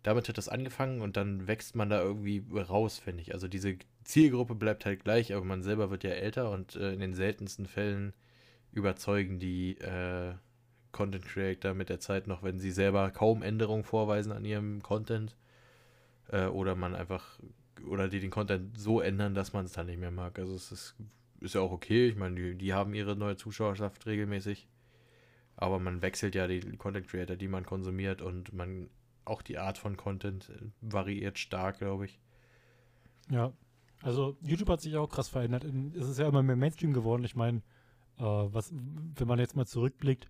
[0.04, 3.34] Damit hat das angefangen und dann wächst man da irgendwie raus, finde ich.
[3.34, 7.00] Also diese Zielgruppe bleibt halt gleich, aber man selber wird ja älter und äh, in
[7.00, 8.14] den seltensten Fällen
[8.74, 10.34] überzeugen die äh,
[10.92, 15.36] Content Creator mit der Zeit noch, wenn sie selber kaum Änderungen vorweisen an ihrem Content
[16.30, 17.40] äh, oder man einfach
[17.88, 20.38] oder die den Content so ändern, dass man es dann nicht mehr mag.
[20.40, 20.96] Also es ist
[21.44, 22.08] ist ja auch okay.
[22.08, 24.68] Ich meine, die, die haben ihre neue Zuschauerschaft regelmäßig.
[25.56, 28.90] Aber man wechselt ja die Content Creator, die man konsumiert und man
[29.26, 30.52] auch die Art von Content
[30.82, 32.20] variiert stark, glaube ich.
[33.30, 33.54] Ja,
[34.02, 35.64] also YouTube hat sich auch krass verändert.
[35.96, 37.24] Es ist ja immer mehr Mainstream geworden.
[37.24, 37.60] Ich meine,
[38.18, 40.30] äh, was, wenn man jetzt mal zurückblickt,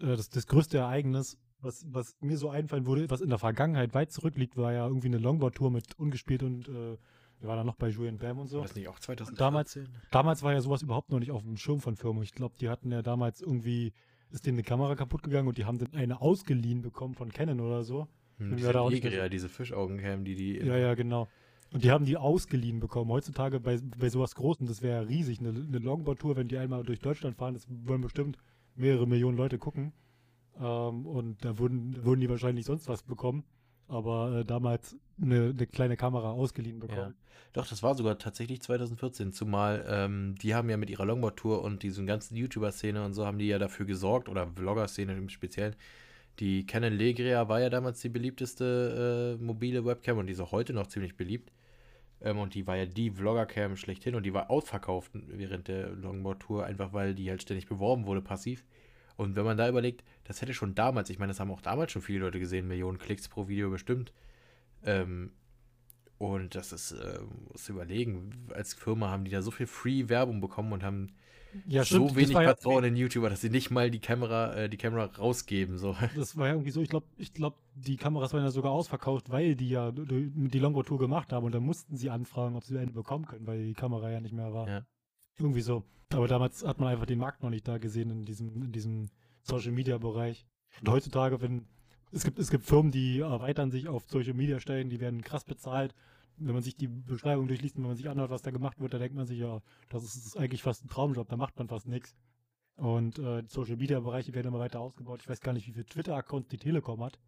[0.00, 3.94] äh, das, das größte Ereignis, was, was mir so einfallen würde, was in der Vergangenheit
[3.94, 6.96] weit zurückliegt, war ja irgendwie eine Longboard-Tour mit ungespielt und äh,
[7.40, 8.60] wir waren dann noch bei Julian Bam und so.
[8.60, 9.36] Weiß nicht, auch 2013?
[9.36, 9.78] Damals,
[10.10, 12.22] damals war ja sowas überhaupt noch nicht auf dem Schirm von Firmen.
[12.22, 13.92] Ich glaube, die hatten ja damals irgendwie,
[14.30, 17.60] ist denen eine Kamera kaputt gegangen und die haben dann eine ausgeliehen bekommen von Canon
[17.60, 18.08] oder so.
[18.38, 20.58] Hm, die da ja diese Fischaugencam, die die...
[20.58, 21.28] Ja, ja, genau.
[21.72, 23.10] Und die haben die ausgeliehen bekommen.
[23.10, 25.38] Heutzutage bei, bei sowas Großem, das wäre ja riesig.
[25.38, 28.38] Eine, eine Longboard-Tour, wenn die einmal durch Deutschland fahren, das wollen bestimmt
[28.74, 29.92] mehrere Millionen Leute gucken.
[30.58, 33.44] Ähm, und da würden, würden die wahrscheinlich sonst was bekommen
[33.88, 37.14] aber äh, damals eine, eine, kleine Kamera ausgeliehen bekommen.
[37.18, 37.28] Ja.
[37.54, 41.82] Doch, das war sogar tatsächlich 2014, zumal ähm, die haben ja mit ihrer Longboard-Tour und
[41.82, 45.74] diesen ganzen YouTuber-Szene und so haben die ja dafür gesorgt, oder Vlogger-Szene im Speziellen.
[46.40, 50.52] Die Canon Legria war ja damals die beliebteste äh, mobile Webcam und die ist auch
[50.52, 51.50] heute noch ziemlich beliebt.
[52.20, 56.64] Ähm, und die war ja die Vlogger-Cam schlechthin und die war ausverkauft während der Longboard-Tour,
[56.64, 58.64] einfach weil die halt ständig beworben wurde, passiv.
[59.18, 61.90] Und wenn man da überlegt, das hätte schon damals, ich meine, das haben auch damals
[61.90, 64.12] schon viele Leute gesehen, Millionen Klicks pro Video bestimmt.
[64.84, 65.32] Ähm,
[66.18, 67.18] und das ist, äh,
[67.50, 71.08] muss überlegen, als Firma haben die da so viel Free-Werbung bekommen und haben
[71.66, 74.68] Ja, so wenig war ja, Vertrauen in YouTuber, dass sie nicht mal die Kamera, äh,
[74.68, 75.78] die Kamera rausgeben.
[75.78, 75.96] So.
[76.14, 79.30] das war ja irgendwie so, ich glaube, ich glaub, die Kameras waren ja sogar ausverkauft,
[79.30, 82.78] weil die ja die die Longboard-Tour gemacht haben und dann mussten sie anfragen, ob sie
[82.78, 84.68] eine bekommen können, weil die Kamera ja nicht mehr war.
[84.68, 84.86] Ja.
[85.38, 85.84] Irgendwie so.
[86.12, 89.10] Aber damals hat man einfach den Markt noch nicht da gesehen in diesem, in diesem
[89.42, 90.46] Social-Media-Bereich.
[90.80, 91.66] Und heutzutage, wenn
[92.10, 95.94] es gibt, es gibt Firmen, die erweitern sich auf Social-Media-Stellen, die werden krass bezahlt.
[96.38, 98.94] Wenn man sich die Beschreibung durchliest und wenn man sich anhört, was da gemacht wird,
[98.94, 101.68] da denkt man sich, ja, das ist, ist eigentlich fast ein Traumjob, da macht man
[101.68, 102.14] fast nichts.
[102.76, 105.20] Und äh, die Social-Media-Bereiche werden immer weiter ausgebaut.
[105.20, 107.18] Ich weiß gar nicht, wie viele Twitter-Accounts die Telekom hat.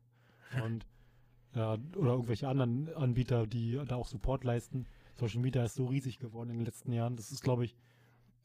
[0.65, 0.87] Und
[1.55, 4.87] ja, oder irgendwelche anderen Anbieter, die da auch Support leisten.
[5.19, 7.17] Social Media ist so riesig geworden in den letzten Jahren.
[7.17, 7.77] Das ist, glaube ich,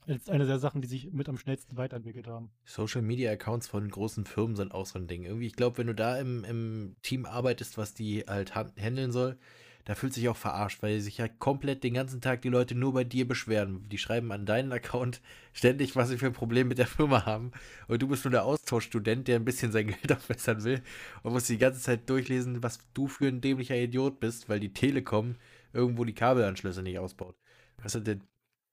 [0.07, 2.49] jetzt eine der Sachen, die sich mit am schnellsten weiterentwickelt haben.
[2.63, 5.23] Social Media Accounts von großen Firmen sind auch so ein Ding.
[5.23, 9.11] Irgendwie, ich glaube, wenn du da im, im Team arbeitest, was die halt han- handeln
[9.11, 9.37] soll,
[9.85, 12.93] da fühlt sich auch verarscht, weil sich ja komplett den ganzen Tag die Leute nur
[12.93, 13.87] bei dir beschweren.
[13.89, 15.21] Die schreiben an deinen Account
[15.53, 17.51] ständig, was sie für ein Problem mit der Firma haben.
[17.87, 20.81] Und du bist nur der Austauschstudent, der ein bisschen sein Geld aufbessern will
[21.21, 24.73] und musst die ganze Zeit durchlesen, was du für ein dämlicher Idiot bist, weil die
[24.73, 25.35] Telekom
[25.71, 27.35] irgendwo die Kabelanschlüsse nicht ausbaut.
[27.83, 28.19] Weißt du,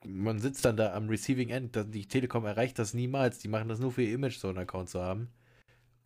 [0.04, 1.78] man sitzt dann da am Receiving End.
[1.94, 3.38] Die Telekom erreicht das niemals.
[3.38, 5.28] Die machen das nur für ihr Image, so einen Account zu haben.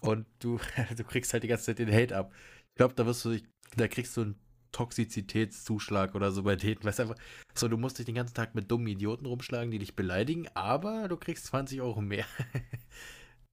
[0.00, 0.58] Und du,
[0.96, 2.32] du kriegst halt die ganze Zeit den Hate ab.
[2.70, 3.38] Ich glaube, da wirst du,
[3.76, 4.34] da kriegst du einen
[4.72, 6.84] Toxizitätszuschlag oder so bei denen.
[6.84, 7.16] Weißt einfach,
[7.54, 11.08] so, du musst dich den ganzen Tag mit dummen Idioten rumschlagen, die dich beleidigen, aber
[11.08, 12.26] du kriegst 20 Euro mehr.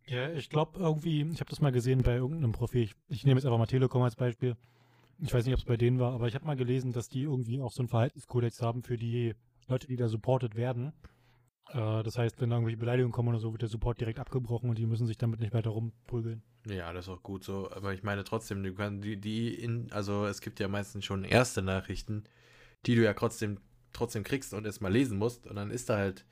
[0.05, 2.83] Ja, ich glaube irgendwie, ich habe das mal gesehen bei irgendeinem Profil.
[2.83, 4.57] Ich, ich nehme jetzt einfach mal Telekom als Beispiel.
[5.19, 7.21] Ich weiß nicht, ob es bei denen war, aber ich habe mal gelesen, dass die
[7.21, 9.33] irgendwie auch so einen Verhaltenskodex haben für die
[9.67, 10.93] Leute, die da supported werden.
[11.69, 14.69] Äh, das heißt, wenn da irgendwelche Beleidigungen kommen oder so, wird der Support direkt abgebrochen
[14.69, 16.43] und die müssen sich damit nicht weiter rumprügeln.
[16.67, 17.71] Ja, das ist auch gut so.
[17.71, 21.23] Aber ich meine trotzdem, du kannst die, die in, also es gibt ja meistens schon
[21.23, 22.23] erste Nachrichten,
[22.85, 23.59] die du ja trotzdem,
[23.91, 25.47] trotzdem kriegst und erstmal lesen musst.
[25.47, 26.25] Und dann ist da halt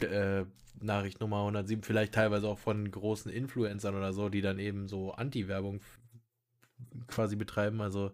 [0.00, 0.44] äh,
[0.80, 5.12] Nachricht Nummer 107, vielleicht teilweise auch von großen Influencern oder so, die dann eben so
[5.12, 5.80] Anti-Werbung
[7.06, 7.80] quasi betreiben.
[7.80, 8.12] Also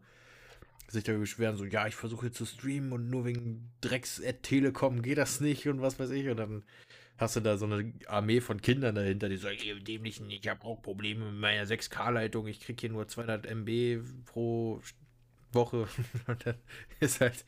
[0.91, 5.19] sich da beschweren, so, ja, ich versuche zu streamen und nur wegen Drecks Telekom geht
[5.19, 6.29] das nicht und was weiß ich.
[6.29, 6.65] Und dann
[7.19, 10.65] hast du da so eine Armee von Kindern dahinter, die sagen, ihr Dämlichen, ich habe
[10.65, 14.81] auch Probleme mit meiner 6K-Leitung, ich kriege hier nur 200 MB pro
[15.53, 15.87] Woche.
[16.27, 16.57] Und dann
[17.01, 17.45] ist halt,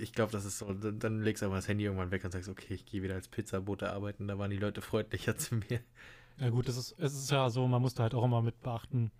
[0.00, 2.30] ich glaube, das ist so, dann, dann legst du einfach das Handy irgendwann weg und
[2.30, 5.80] sagst, okay, ich gehe wieder als Pizzabote arbeiten, da waren die Leute freundlicher zu mir.
[6.38, 8.60] Ja gut, das ist, es ist ja so, man muss da halt auch immer mit
[8.62, 9.10] beachten,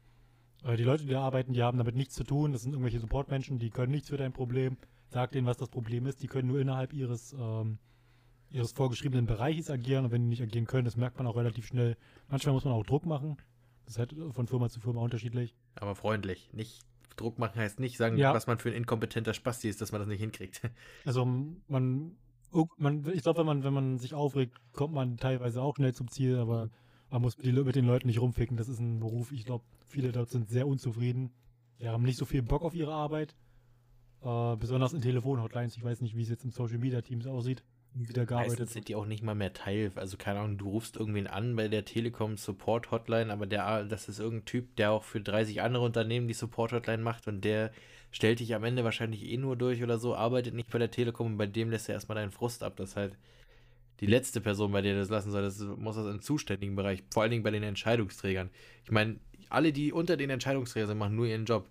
[0.64, 2.52] die Leute, die da arbeiten, die haben damit nichts zu tun.
[2.52, 4.76] Das sind irgendwelche Supportmenschen, die können nichts für dein Problem.
[5.08, 6.22] Sag denen, was das Problem ist.
[6.22, 7.78] Die können nur innerhalb ihres, ähm,
[8.50, 10.06] ihres vorgeschriebenen Bereiches agieren.
[10.06, 11.96] Und wenn die nicht agieren können, das merkt man auch relativ schnell.
[12.28, 13.36] Manchmal muss man auch Druck machen.
[13.84, 15.54] Das ist halt von Firma zu Firma unterschiedlich.
[15.76, 16.82] Aber freundlich, nicht
[17.16, 18.34] Druck machen heißt nicht sagen, Ja.
[18.34, 20.60] was man für ein inkompetenter Spasti ist, dass man das nicht hinkriegt.
[21.04, 22.16] Also man,
[22.78, 26.08] man ich glaube, wenn man, wenn man sich aufregt, kommt man teilweise auch schnell zum
[26.08, 26.70] Ziel, aber
[27.10, 28.56] man muss mit den Leuten nicht rumficken.
[28.56, 31.30] Das ist ein Beruf, ich glaube, viele dort sind sehr unzufrieden.
[31.80, 33.34] Die haben nicht so viel Bock auf ihre Arbeit.
[34.22, 35.76] Äh, besonders in Telefonhotlines.
[35.76, 37.62] Ich weiß nicht, wie es jetzt im Social Media Teams aussieht,
[37.94, 39.92] wie da gearbeitet Meistens sind die auch nicht mal mehr Teil.
[39.94, 44.08] Also keine Ahnung, du rufst irgendwen an bei der Telekom Support Hotline, aber der, das
[44.08, 47.70] ist irgendein Typ, der auch für 30 andere Unternehmen die Support Hotline macht und der
[48.10, 51.32] stellt dich am Ende wahrscheinlich eh nur durch oder so, arbeitet nicht bei der Telekom
[51.32, 52.76] und bei dem lässt er erstmal deinen Frust ab.
[52.76, 53.16] Das ist halt
[54.00, 55.42] die letzte Person, bei der das lassen soll.
[55.42, 58.50] Das muss das im zuständigen Bereich, vor allen Dingen bei den Entscheidungsträgern.
[58.84, 59.18] Ich meine,
[59.48, 61.68] alle, die unter den Entscheidungsträgern sind, machen nur ihren Job.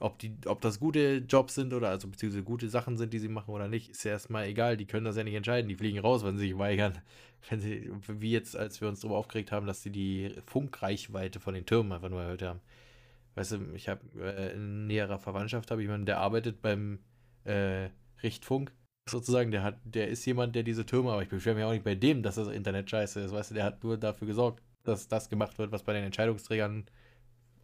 [0.00, 3.28] Ob, die, ob das gute Jobs sind oder also beziehungsweise gute Sachen sind, die sie
[3.28, 4.76] machen oder nicht, ist ja erstmal egal.
[4.76, 5.68] Die können das ja nicht entscheiden.
[5.68, 6.98] Die fliegen raus, wenn sie sich weigern.
[7.50, 11.54] Wenn sie, wie jetzt, als wir uns darüber aufgeregt haben, dass sie die Funkreichweite von
[11.54, 12.60] den Türmen einfach nur erhöht haben.
[13.34, 17.00] Weißt du, ich habe äh, in näherer Verwandtschaft habe ich jemanden, der arbeitet beim
[17.42, 17.88] äh,
[18.22, 18.72] Richtfunk
[19.08, 19.50] sozusagen.
[19.50, 21.94] Der hat, der ist jemand, der diese Türme, aber ich beschwere mich auch nicht bei
[21.94, 23.32] dem, dass das Internet scheiße ist.
[23.32, 26.86] Weißt du, der hat nur dafür gesorgt, dass das gemacht wird, was bei den Entscheidungsträgern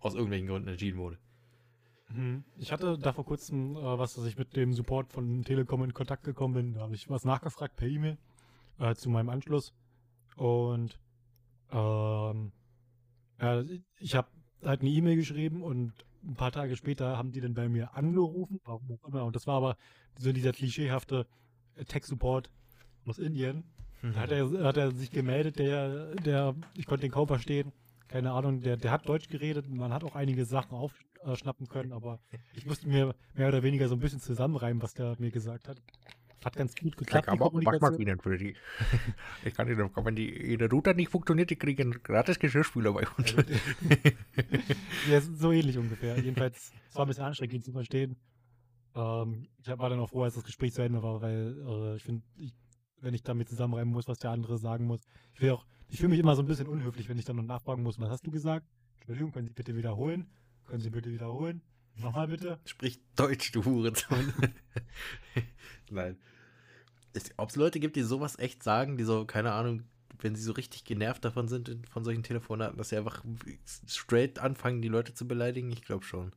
[0.01, 1.19] aus irgendwelchen Gründen entschieden wurde.
[2.09, 2.45] Mhm.
[2.57, 5.95] Ich hatte da vor kurzem äh, was, dass ich mit dem Support von Telekom in
[5.95, 6.75] Kontakt gekommen bin.
[6.75, 8.19] Da habe ich was nachgefragt per E-Mail
[8.79, 9.75] äh, zu meinem Anschluss.
[10.37, 10.99] Und
[11.71, 12.53] ähm,
[13.41, 13.63] ja,
[13.99, 14.29] ich habe
[14.63, 15.93] halt eine E-Mail geschrieben und
[16.25, 19.25] ein paar Tage später haben die dann bei mir angerufen, warum auch immer.
[19.25, 19.77] Und das war aber
[20.19, 21.27] so dieser klischeehafte
[21.77, 22.51] äh, Tech-Support
[23.07, 23.65] aus Indien.
[24.01, 27.73] Da hat er, hat er sich gemeldet, der, der, ich konnte den kaum verstehen.
[28.09, 30.93] Keine Ahnung, der, der hat Deutsch geredet, man hat auch einige Sachen auf,
[31.23, 32.21] aufschnappen können, aber
[32.55, 35.81] ich musste mir mehr oder weniger so ein bisschen zusammenreimen, was der mir gesagt hat.
[36.45, 37.27] Hat ganz gut geklappt.
[37.27, 38.55] Ich, aber, mach mal Ihnen für die.
[39.45, 43.35] Ich kann Ihnen, wenn die Ihre Router nicht funktioniert, die kriegen gratis Geschirrspüler bei uns.
[45.11, 46.17] ja, so ähnlich ungefähr.
[46.19, 48.17] Jedenfalls, es war ein bisschen anstrengend, ihn zu verstehen.
[48.95, 52.05] Ähm, ich war dann auch froh, als das Gespräch zu Ende war, weil äh, ich
[52.05, 52.23] finde,
[53.01, 55.01] wenn ich damit zusammenreimen muss, was der andere sagen muss.
[55.35, 57.43] Ich will auch, ich fühle mich immer so ein bisschen unhöflich, wenn ich dann noch
[57.43, 58.67] nachfragen muss, was hast du gesagt?
[59.01, 60.27] Entschuldigung, können Sie bitte wiederholen?
[60.67, 61.63] Können Sie bitte wiederholen?
[61.97, 62.59] Nochmal bitte.
[62.65, 64.33] Sprich Deutsch, du Hurensohn.
[65.91, 66.17] Nein.
[67.37, 69.83] Ob es Leute gibt, die sowas echt sagen, die so, keine Ahnung,
[70.21, 73.25] wenn sie so richtig genervt davon sind, von solchen Telefonaten, dass sie einfach
[73.87, 75.71] straight anfangen, die Leute zu beleidigen?
[75.71, 76.33] Ich glaube schon.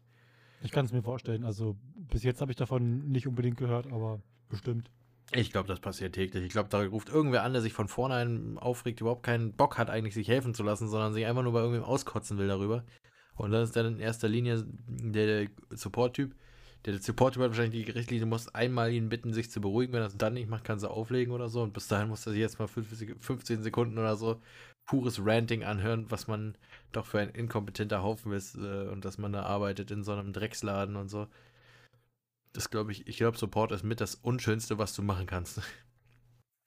[0.63, 1.43] Ich kann es mir vorstellen.
[1.43, 4.89] Also bis jetzt habe ich davon nicht unbedingt gehört, aber bestimmt.
[5.33, 6.43] Ich glaube, das passiert täglich.
[6.43, 9.89] Ich glaube, da ruft irgendwer an, der sich von vornherein aufregt, überhaupt keinen Bock hat,
[9.89, 12.83] eigentlich sich helfen zu lassen, sondern sich einfach nur bei irgendwem auskotzen will darüber.
[13.35, 16.35] Und das ist dann in erster Linie der, Support-Typ.
[16.85, 19.93] Der Support-Typ hat wahrscheinlich die Richtlinie, du musst einmal ihn bitten, sich zu beruhigen.
[19.93, 21.61] Wenn er es dann nicht macht, kannst du auflegen oder so.
[21.61, 24.41] Und bis dahin muss er sich jetzt mal 15 Sekunden oder so
[24.85, 26.55] pures Ranting anhören, was man
[26.91, 30.33] doch für ein inkompetenter Haufen ist äh, und dass man da arbeitet in so einem
[30.33, 31.27] Drecksladen und so.
[32.53, 35.61] Das glaube ich, ich glaube, Support ist mit das Unschönste, was du machen kannst.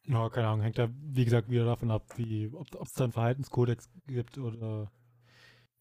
[0.06, 3.12] Ja, keine Ahnung, hängt da, wie gesagt, wieder davon ab, wie, ob es da einen
[3.14, 4.92] Verhaltenskodex gibt oder.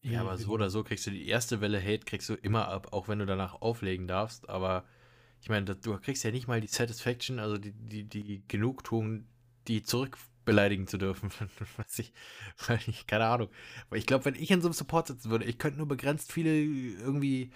[0.00, 2.92] Ja, aber so oder so kriegst du die erste Welle Hate, kriegst du immer ab,
[2.92, 4.48] auch wenn du danach auflegen darfst.
[4.48, 4.84] Aber
[5.42, 9.26] ich meine, du kriegst ja nicht mal die Satisfaction, also die, die, die Genugtuung,
[9.68, 11.30] die zurückbeleidigen zu dürfen.
[11.76, 13.48] weiß ich, keine Ahnung.
[13.88, 16.32] Aber ich glaube, wenn ich in so einem Support sitzen würde, ich könnte nur begrenzt
[16.32, 17.50] viele irgendwie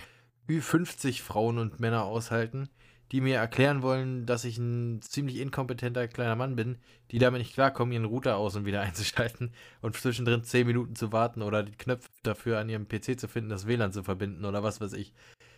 [0.49, 2.68] wie 50 Frauen und Männer aushalten,
[3.12, 6.78] die mir erklären wollen, dass ich ein ziemlich inkompetenter kleiner Mann bin,
[7.11, 11.12] die damit nicht klarkommen, ihren Router aus und wieder einzuschalten und zwischendrin 10 Minuten zu
[11.12, 14.62] warten oder die Knöpfe dafür an ihrem PC zu finden, das WLAN zu verbinden oder
[14.62, 15.12] was weiß ich.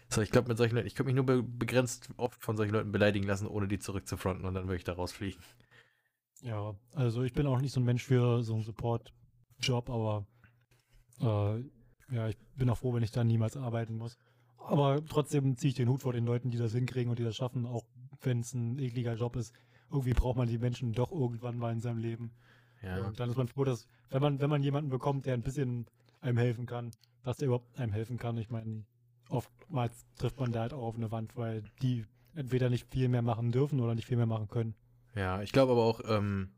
[0.08, 2.90] So, ich glaube, mit solchen Leuten, ich könnte mich nur begrenzt oft von solchen Leuten
[2.90, 5.40] beleidigen lassen, ohne die zurückzufronten und dann würde ich da rausfliegen.
[6.42, 10.26] Ja, also ich bin auch nicht so ein Mensch für so einen Support-Job, aber
[11.20, 14.18] äh, ja, ich bin auch froh, wenn ich da niemals arbeiten muss.
[14.66, 17.36] Aber trotzdem ziehe ich den Hut vor den Leuten, die das hinkriegen und die das
[17.36, 17.84] schaffen, auch
[18.22, 19.54] wenn es ein ekliger Job ist.
[19.90, 22.30] Irgendwie braucht man die Menschen doch irgendwann mal in seinem Leben.
[22.82, 23.04] Ja.
[23.04, 25.86] Und dann ist man froh, dass, wenn man, wenn man jemanden bekommt, der ein bisschen
[26.20, 26.92] einem helfen kann,
[27.24, 28.38] dass der überhaupt einem helfen kann.
[28.38, 28.84] Ich meine,
[29.28, 32.04] oftmals trifft man da halt auch auf eine Wand, weil die
[32.34, 34.74] entweder nicht viel mehr machen dürfen oder nicht viel mehr machen können.
[35.14, 36.50] Ja, ich glaube aber auch, ähm,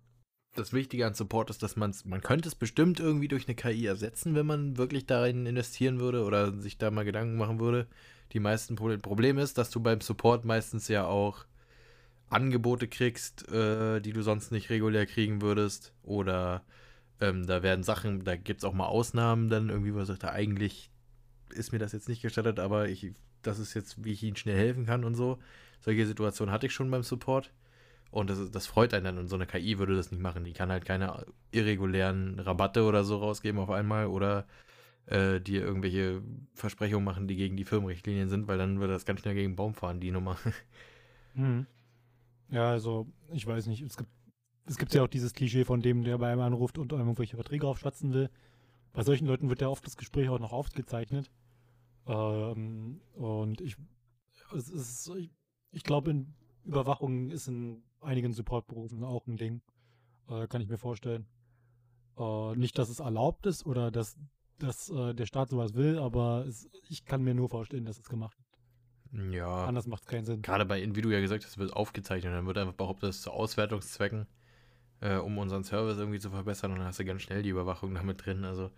[0.55, 3.87] das Wichtige an Support ist, dass man man könnte es bestimmt irgendwie durch eine KI
[3.87, 7.87] ersetzen, wenn man wirklich darin investieren würde oder sich da mal Gedanken machen würde.
[8.33, 11.47] Die meisten Pro Problem ist, dass du beim Support meistens ja auch
[12.29, 15.93] Angebote kriegst, äh, die du sonst nicht regulär kriegen würdest.
[16.03, 16.65] Oder
[17.21, 20.25] ähm, da werden Sachen, da gibt es auch mal Ausnahmen dann irgendwie, wo man sagt,
[20.25, 20.91] eigentlich
[21.51, 24.57] ist mir das jetzt nicht gestattet, aber ich, das ist jetzt, wie ich ihnen schnell
[24.57, 25.39] helfen kann und so.
[25.81, 27.53] Solche Situationen hatte ich schon beim Support.
[28.13, 29.19] Und das, das freut einen dann.
[29.19, 30.45] Und so eine KI würde das nicht machen.
[30.45, 34.47] Die kann halt keine irregulären Rabatte oder so rausgeben auf einmal oder
[35.07, 36.23] äh, dir irgendwelche
[36.55, 39.57] Versprechungen machen, die gegen die Firmenrichtlinien sind, weil dann würde das ganz schnell gegen den
[39.57, 40.37] Baum fahren, die Nummer.
[41.35, 41.67] Mhm.
[42.51, 43.81] Ja, also ich weiß nicht.
[43.81, 44.11] Es gibt,
[44.67, 47.37] es gibt ja auch dieses Klischee von dem, der bei einem anruft und einem irgendwelche
[47.37, 48.29] Verträge aufschwatzen will.
[48.93, 51.31] Bei solchen Leuten wird ja oft das Gespräch auch noch aufgezeichnet.
[52.07, 53.77] Ähm, und ich,
[54.55, 55.31] es ist, ich,
[55.71, 56.27] ich glaube,
[56.67, 59.61] Überwachung ist in einigen Supportberufen auch ein Ding.
[60.29, 61.27] Äh, kann ich mir vorstellen.
[62.19, 64.17] Äh, nicht, dass es erlaubt ist oder dass,
[64.59, 68.09] dass äh, der Staat sowas will, aber es, ich kann mir nur vorstellen, dass es
[68.09, 69.33] gemacht wird.
[69.33, 69.67] Ja.
[69.67, 70.43] Anders macht es keinen Sinn.
[70.43, 72.33] Gerade bei, wie du ja gesagt hast, wird aufgezeichnet.
[72.33, 74.27] Dann wird einfach behauptet, das ist zu Auswertungszwecken,
[75.01, 76.73] äh, um unseren Service irgendwie zu verbessern.
[76.73, 78.45] Und dann hast du ganz schnell die Überwachung damit drin.
[78.45, 78.71] Also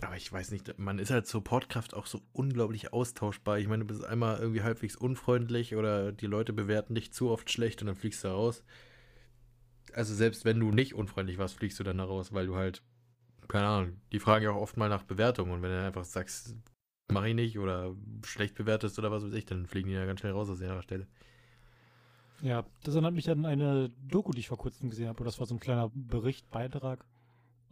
[0.00, 3.58] aber ich weiß nicht, man ist halt Supportkraft auch so unglaublich austauschbar.
[3.58, 7.50] Ich meine, du bist einmal irgendwie halbwegs unfreundlich oder die Leute bewerten dich zu oft
[7.50, 8.64] schlecht und dann fliegst du raus.
[9.92, 12.82] Also selbst wenn du nicht unfreundlich warst, fliegst du dann da raus, weil du halt,
[13.46, 16.56] keine Ahnung, die fragen ja auch oft mal nach Bewertung und wenn du einfach sagst,
[17.12, 20.20] mach ich nicht oder schlecht bewertest oder was weiß ich, dann fliegen die ja ganz
[20.20, 21.06] schnell raus aus der Stelle.
[22.42, 25.24] Ja, das erinnert mich an eine Doku, die ich vor kurzem gesehen habe.
[25.24, 27.04] Das war so ein kleiner Bericht, Beitrag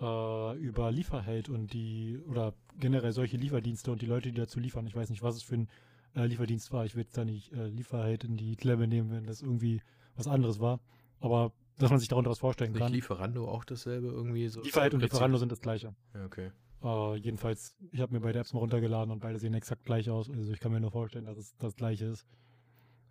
[0.01, 4.86] äh, über Lieferheld und die, oder generell solche Lieferdienste und die Leute, die dazu liefern.
[4.86, 5.68] Ich weiß nicht, was es für ein
[6.14, 6.84] äh, Lieferdienst war.
[6.84, 9.80] Ich will jetzt da nicht äh, Lieferheld in die Klemme nehmen, wenn das irgendwie
[10.16, 10.80] was anderes war.
[11.20, 12.93] Aber dass man sich darunter was vorstellen kann.
[12.93, 14.49] Lieferando auch dasselbe irgendwie?
[14.49, 15.95] So Lieferheld und Lieferando sind das gleiche.
[16.14, 16.51] Ja, okay.
[16.82, 20.28] Uh, jedenfalls, ich habe mir beide Apps mal runtergeladen und beide sehen exakt gleich aus.
[20.28, 22.26] Also ich kann mir nur vorstellen, dass es das gleiche ist.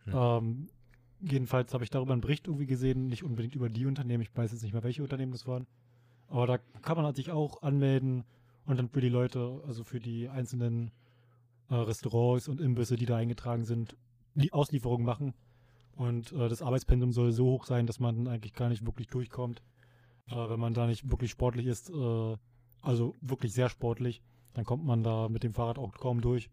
[0.04, 0.14] Hm.
[0.14, 0.68] Um, ähm,
[1.22, 4.52] jedenfalls habe ich darüber einen Bericht irgendwie gesehen, nicht unbedingt über die Unternehmen, ich weiß
[4.52, 5.68] jetzt nicht mehr, welche Unternehmen das waren,
[6.32, 8.24] aber da kann man sich auch anmelden
[8.66, 10.92] und dann für die Leute, also für die einzelnen
[11.70, 13.98] äh, Restaurants und Imbisse, die da eingetragen sind,
[14.34, 15.34] die Auslieferungen machen.
[15.92, 19.62] Und äh, das Arbeitspensum soll so hoch sein, dass man eigentlich gar nicht wirklich durchkommt.
[20.28, 22.38] Äh, wenn man da nicht wirklich sportlich ist, äh,
[22.82, 24.22] also wirklich sehr sportlich,
[24.54, 26.50] dann kommt man da mit dem Fahrrad auch kaum durch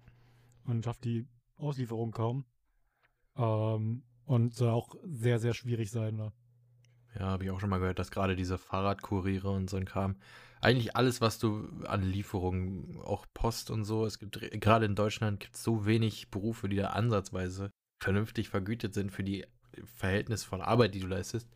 [0.65, 1.27] und schafft die
[1.57, 2.45] Auslieferung kaum.
[3.37, 6.17] Ähm, und soll auch sehr, sehr schwierig sein.
[6.17, 6.33] Ne?
[7.15, 10.17] Ja, habe ich auch schon mal gehört, dass gerade diese Fahrradkuriere und so ein Kram,
[10.61, 15.41] eigentlich alles, was du an Lieferungen, auch Post und so, es gibt gerade in Deutschland
[15.41, 19.47] gibt es so wenig Berufe, die da ansatzweise vernünftig vergütet sind für die
[19.97, 21.49] Verhältnis von Arbeit, die du leistest.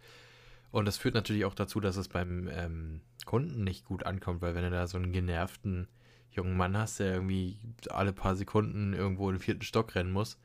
[0.70, 4.54] Und das führt natürlich auch dazu, dass es beim ähm, Kunden nicht gut ankommt, weil
[4.54, 5.88] wenn du da so einen genervten
[6.30, 7.58] jungen Mann hast, der irgendwie
[7.90, 10.38] alle paar Sekunden irgendwo in den vierten Stock rennen muss,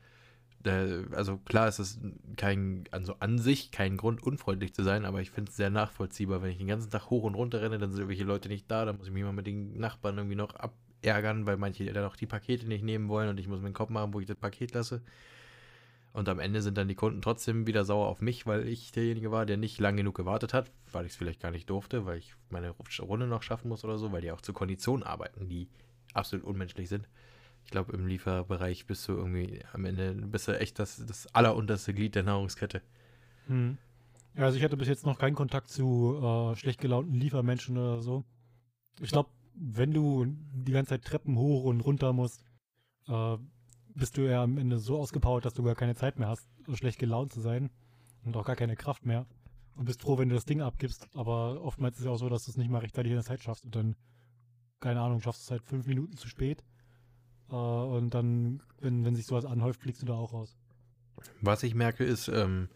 [0.64, 2.00] also klar ist es
[2.36, 6.42] kein, also an sich kein Grund, unfreundlich zu sein, aber ich finde es sehr nachvollziehbar.
[6.42, 8.84] Wenn ich den ganzen Tag hoch und runter renne, dann sind irgendwelche Leute nicht da,
[8.84, 12.16] dann muss ich mich mal mit den Nachbarn irgendwie noch abärgern, weil manche dann auch
[12.16, 14.36] die Pakete nicht nehmen wollen und ich muss mir den Kopf machen, wo ich das
[14.36, 15.02] Paket lasse.
[16.12, 19.30] Und am Ende sind dann die Kunden trotzdem wieder sauer auf mich, weil ich derjenige
[19.30, 22.18] war, der nicht lang genug gewartet hat, weil ich es vielleicht gar nicht durfte, weil
[22.18, 25.68] ich meine Runde noch schaffen muss oder so, weil die auch zu Konditionen arbeiten, die
[26.14, 27.08] absolut unmenschlich sind.
[27.68, 31.92] Ich glaube, im Lieferbereich bist du irgendwie am Ende bist du echt das, das allerunterste
[31.92, 32.80] Glied der Nahrungskette.
[33.46, 33.76] Hm.
[34.34, 38.00] Ja, also ich hatte bis jetzt noch keinen Kontakt zu äh, schlecht gelaunten Liefermenschen oder
[38.00, 38.24] so.
[39.02, 42.42] Ich glaube, wenn du die ganze Zeit Treppen hoch und runter musst,
[43.06, 43.36] äh,
[43.94, 46.98] bist du ja am Ende so ausgepowert, dass du gar keine Zeit mehr hast, schlecht
[46.98, 47.68] gelaunt zu sein
[48.24, 49.26] und auch gar keine Kraft mehr.
[49.76, 51.06] Und bist froh, wenn du das Ding abgibst.
[51.14, 53.26] Aber oftmals ist es ja auch so, dass du es nicht mal rechtzeitig in der
[53.26, 53.94] Zeit schaffst und dann,
[54.80, 56.64] keine Ahnung, schaffst du es halt fünf Minuten zu spät
[57.50, 60.56] äh, und dann, wenn, wenn sich sowas anhäuft, fliegst du da auch raus.
[61.40, 62.68] Was ich merke ist, ähm,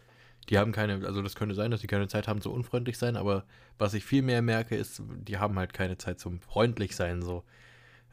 [0.49, 3.15] die haben keine, also das könnte sein, dass die keine Zeit haben zu unfreundlich sein,
[3.15, 3.45] aber
[3.77, 7.43] was ich viel mehr merke, ist, die haben halt keine Zeit zum freundlich sein, so.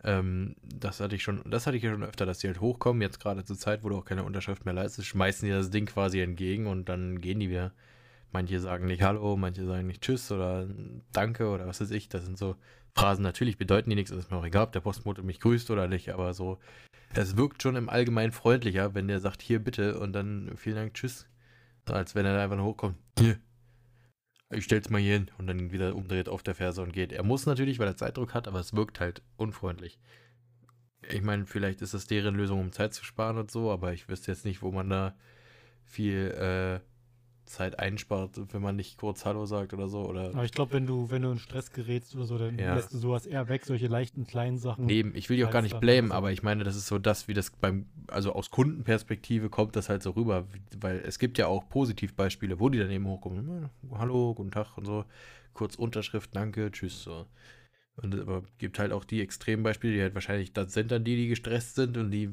[0.02, 3.02] Ähm, das hatte ich schon, das hatte ich ja schon öfter, dass die halt hochkommen,
[3.02, 5.86] jetzt gerade zur Zeit, wo du auch keine Unterschrift mehr leistest, schmeißen die das Ding
[5.86, 7.72] quasi entgegen und dann gehen die wieder.
[8.32, 10.68] Manche sagen nicht Hallo, manche sagen nicht Tschüss oder
[11.12, 12.08] Danke oder was weiß ich.
[12.08, 12.56] Das sind so
[12.94, 13.22] Phrasen.
[13.22, 15.88] Natürlich bedeuten die nichts, das ist mir auch egal, ob der Postbote mich grüßt oder
[15.88, 16.58] nicht, aber so,
[17.14, 20.94] es wirkt schon im Allgemeinen freundlicher, wenn der sagt, hier bitte und dann vielen Dank,
[20.94, 21.26] Tschüss.
[21.86, 22.96] Als wenn er da einfach nur hochkommt.
[23.18, 23.38] Hier.
[24.52, 27.12] Ich stell's mal hier hin und dann wieder umdreht auf der Ferse und geht.
[27.12, 30.00] Er muss natürlich, weil er Zeitdruck hat, aber es wirkt halt unfreundlich.
[31.08, 34.08] Ich meine, vielleicht ist das deren Lösung, um Zeit zu sparen und so, aber ich
[34.08, 35.16] wüsste jetzt nicht, wo man da
[35.84, 36.80] viel äh,
[37.50, 40.04] Zeit einspart, wenn man nicht kurz Hallo sagt oder so.
[40.04, 42.74] Oder Aber ich glaube, wenn du, wenn du in Stress gerätst oder so, dann ja.
[42.74, 44.86] lässt du sowas eher weg, solche leichten kleinen Sachen.
[44.86, 47.28] Nee, ich will die auch gar nicht blamen, aber ich meine, das ist so das,
[47.28, 50.46] wie das beim, also aus Kundenperspektive kommt das halt so rüber,
[50.80, 53.68] weil es gibt ja auch Positivbeispiele, wo die dann eben hochkommen.
[53.92, 55.04] Hallo, guten Tag und so.
[55.52, 57.26] Kurz Unterschrift, danke, tschüss, so.
[57.96, 61.28] Und aber gibt halt auch die Extrembeispiele, die halt wahrscheinlich, das sind dann die, die
[61.28, 62.30] gestresst sind und die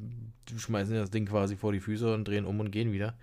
[0.56, 3.18] schmeißen das Ding quasi vor die Füße und drehen um und gehen wieder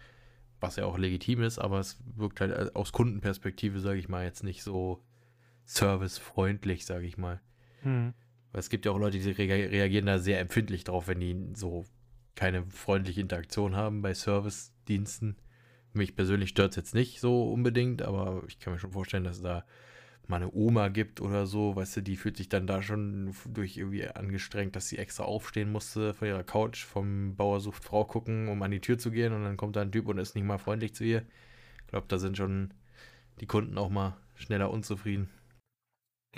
[0.64, 4.24] was ja auch legitim ist, aber es wirkt halt äh, aus Kundenperspektive, sage ich mal,
[4.24, 5.02] jetzt nicht so
[5.64, 7.40] servicefreundlich, sage ich mal.
[7.82, 8.14] Hm.
[8.52, 11.84] Weil es gibt ja auch Leute, die reagieren da sehr empfindlich drauf, wenn die so
[12.34, 15.36] keine freundliche Interaktion haben bei Service-Diensten.
[15.92, 19.40] Mich persönlich stört es jetzt nicht so unbedingt, aber ich kann mir schon vorstellen, dass
[19.40, 19.64] da
[20.28, 23.76] mal eine Oma gibt oder so, weißt du, die fühlt sich dann da schon durch
[23.76, 28.48] irgendwie angestrengt, dass sie extra aufstehen musste von ihrer Couch vom Bauer sucht Frau gucken,
[28.48, 30.44] um an die Tür zu gehen und dann kommt da ein Typ und ist nicht
[30.44, 31.22] mal freundlich zu ihr.
[31.82, 32.72] Ich glaube, da sind schon
[33.40, 35.28] die Kunden auch mal schneller unzufrieden.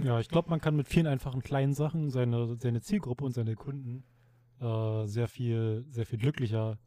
[0.03, 3.55] Ja, ich glaube, man kann mit vielen einfachen kleinen Sachen seine, seine Zielgruppe und seine
[3.55, 4.05] Kunden
[4.61, 6.79] äh, sehr viel, sehr viel glücklicher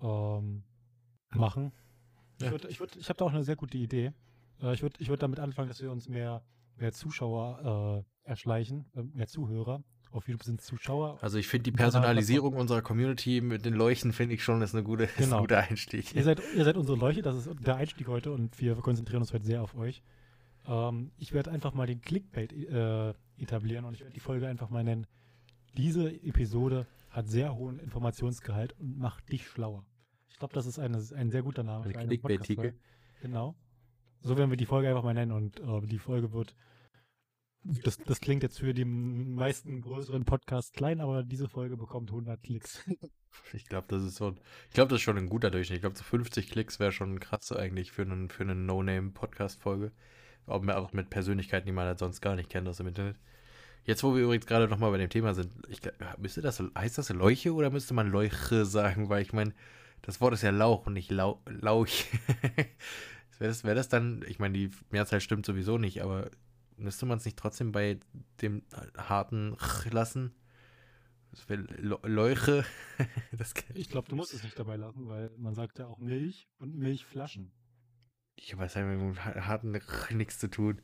[0.00, 0.62] ähm,
[1.34, 1.72] machen.
[2.40, 2.52] Ja.
[2.52, 4.12] Ich, ich, ich habe da auch eine sehr gute Idee.
[4.62, 6.42] Äh, ich würde ich würd damit anfangen, dass wir uns mehr,
[6.76, 9.82] mehr Zuschauer äh, erschleichen, äh, mehr Zuhörer.
[10.10, 11.18] Auf YouTube sind Zuschauer.
[11.22, 14.84] Also ich finde die Personalisierung unserer Community mit den Leuchten finde ich schon ist eine
[14.84, 15.36] gute, genau.
[15.36, 16.14] ein guter Einstieg.
[16.14, 19.32] Ihr seid, ihr seid unsere Leuchte, das ist der Einstieg heute und wir konzentrieren uns
[19.32, 20.04] heute sehr auf euch.
[20.66, 24.70] Ähm, ich werde einfach mal den Clickbait äh, etablieren und ich werde die Folge einfach
[24.70, 25.06] mal nennen.
[25.76, 29.84] Diese Episode hat sehr hohen Informationsgehalt und macht dich schlauer.
[30.28, 31.84] Ich glaube, das ist eine, ein sehr guter Name.
[31.84, 32.74] Eine Clickbait-Titel.
[33.22, 33.56] Genau.
[34.24, 36.56] So werden wir die Folge einfach mal nennen und äh, die Folge wird.
[37.62, 42.42] Das, das klingt jetzt für die meisten größeren Podcasts klein, aber diese Folge bekommt 100
[42.42, 42.82] Klicks.
[43.52, 44.36] Ich glaube, das ist so.
[44.68, 45.78] Ich glaube, das ist schon ein guter Durchschnitt.
[45.78, 49.90] Ich glaube, so 50 Klicks wäre schon krass eigentlich für, einen, für eine No-Name-Podcast-Folge.
[50.46, 53.16] Auch mit Persönlichkeiten, die man halt sonst gar nicht kennt aus dem Internet.
[53.82, 55.80] Jetzt, wo wir übrigens gerade nochmal bei dem Thema sind, ich,
[56.16, 59.08] müsste das, heißt das Leuche oder müsste man Leuche sagen?
[59.08, 59.52] Weil ich meine,
[60.02, 61.88] das Wort ist ja Lauch und nicht Lau, Lauch.
[63.38, 66.30] Wäre das, wär das dann, ich meine, die Mehrzahl stimmt sowieso nicht, aber
[66.76, 67.98] müsste man es nicht trotzdem bei
[68.42, 68.62] dem
[68.96, 70.32] harten Ch lassen?
[71.30, 71.62] Das wäre
[72.06, 72.64] Leuche.
[73.32, 76.48] Das Ich glaube, du musst es nicht dabei lassen, weil man sagt ja auch Milch
[76.58, 77.50] und Milchflaschen.
[78.36, 79.72] ich weiß ja mit dem Ha- harten
[80.12, 80.80] nichts zu tun.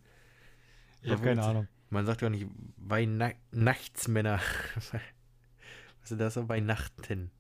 [1.02, 1.42] Ich habe keine.
[1.44, 1.68] Ahnung.
[1.88, 2.46] Man sagt ja auch nicht
[2.76, 4.40] Weihnachtsmänner.
[6.02, 6.48] Was ist das so?
[6.48, 7.30] Weihnachten.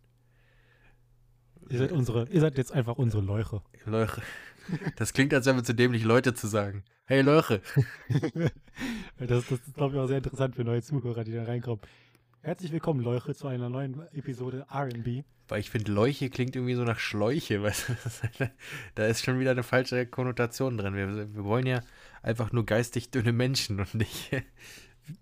[1.68, 3.62] Ihr seid unsere, ihr seid jetzt einfach unsere Leuche.
[3.86, 4.22] Leuche.
[4.96, 6.84] Das klingt, als wären wir zu dämlich, Leute zu sagen.
[7.04, 7.60] Hey Leuche.
[9.18, 11.80] das, das ist, glaube ich, auch sehr interessant für neue Zuhörer, die da reinkommen.
[12.42, 15.24] Herzlich willkommen, Leuche, zu einer neuen Episode RB.
[15.48, 17.62] Weil ich finde, Leuche klingt irgendwie so nach Schläuche.
[17.62, 17.90] Weißt
[18.38, 18.50] du?
[18.94, 20.94] Da ist schon wieder eine falsche Konnotation drin.
[20.94, 21.82] Wir, wir wollen ja
[22.22, 24.30] einfach nur geistig dünne Menschen und nicht.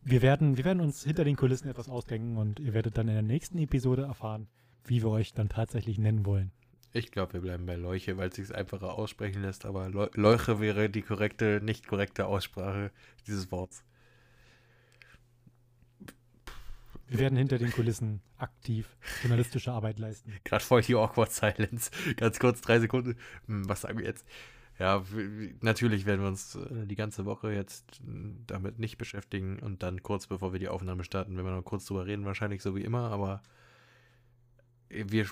[0.05, 3.15] Wir werden, wir werden uns hinter den Kulissen etwas ausdenken und ihr werdet dann in
[3.15, 4.47] der nächsten Episode erfahren,
[4.85, 6.53] wie wir euch dann tatsächlich nennen wollen.
[6.93, 9.67] Ich glaube, wir bleiben bei Leuche, weil es sich einfacher aussprechen lässt.
[9.67, 12.91] Aber Leu- Leuche wäre die korrekte, nicht korrekte Aussprache
[13.27, 13.85] dieses Worts.
[17.07, 18.87] Wir werden hinter den Kulissen aktiv
[19.23, 20.33] journalistische Arbeit leisten.
[20.45, 21.91] Gerade voll die awkward silence.
[22.17, 23.17] Ganz kurz, drei Sekunden.
[23.47, 24.27] Hm, Was sagen wir jetzt?
[24.79, 25.03] Ja,
[25.61, 30.03] natürlich werden wir uns äh, die ganze Woche jetzt äh, damit nicht beschäftigen und dann
[30.03, 32.83] kurz bevor wir die Aufnahme starten, werden wir noch kurz drüber reden, wahrscheinlich so wie
[32.85, 33.43] immer, aber
[34.91, 35.27] wir,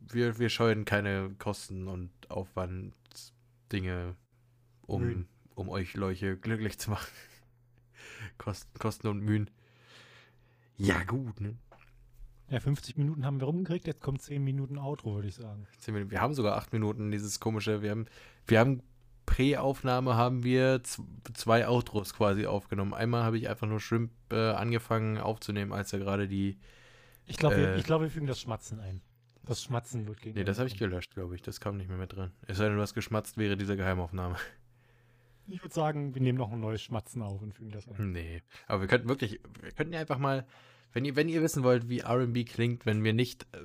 [0.00, 4.16] wir, wir scheuen keine Kosten und Aufwandsdinge,
[4.86, 5.28] um, Mühen.
[5.54, 7.10] um euch Leuche glücklich zu machen.
[8.38, 9.50] Kosten, Kosten und Mühen.
[10.76, 11.56] Ja, gut, ne?
[12.48, 15.66] Ja, 50 Minuten haben wir rumgekriegt, jetzt kommt 10 Minuten Outro, würde ich sagen.
[15.86, 17.80] Wir haben sogar acht Minuten dieses komische.
[17.80, 18.06] Wir haben,
[18.46, 18.82] wir haben
[19.24, 22.92] Prä-Aufnahme haben wir zwei Outros quasi aufgenommen.
[22.92, 26.58] Einmal habe ich einfach nur Shrimp äh, angefangen aufzunehmen, als er gerade die.
[27.26, 27.78] Ich glaube, wir, Äh.
[27.78, 29.00] ich glaub, wir fügen das Schmatzen ein.
[29.44, 30.38] Das Schmatzen wird gegen.
[30.38, 31.42] Nee, das habe ich gelöscht, glaube ich.
[31.42, 32.30] Das kam nicht mehr mit drin.
[32.46, 34.36] Es sei denn, du hast geschmatzt, wäre diese Geheimaufnahme.
[35.48, 38.12] Ich würde sagen, wir nehmen noch ein neues Schmatzen auf und fügen das ein.
[38.12, 38.42] Nee.
[38.68, 40.46] Aber wir könnten wirklich, wir könnten ja einfach mal,
[40.92, 43.58] wenn ihr, wenn ihr wissen wollt, wie RB klingt, wenn wir nicht äh,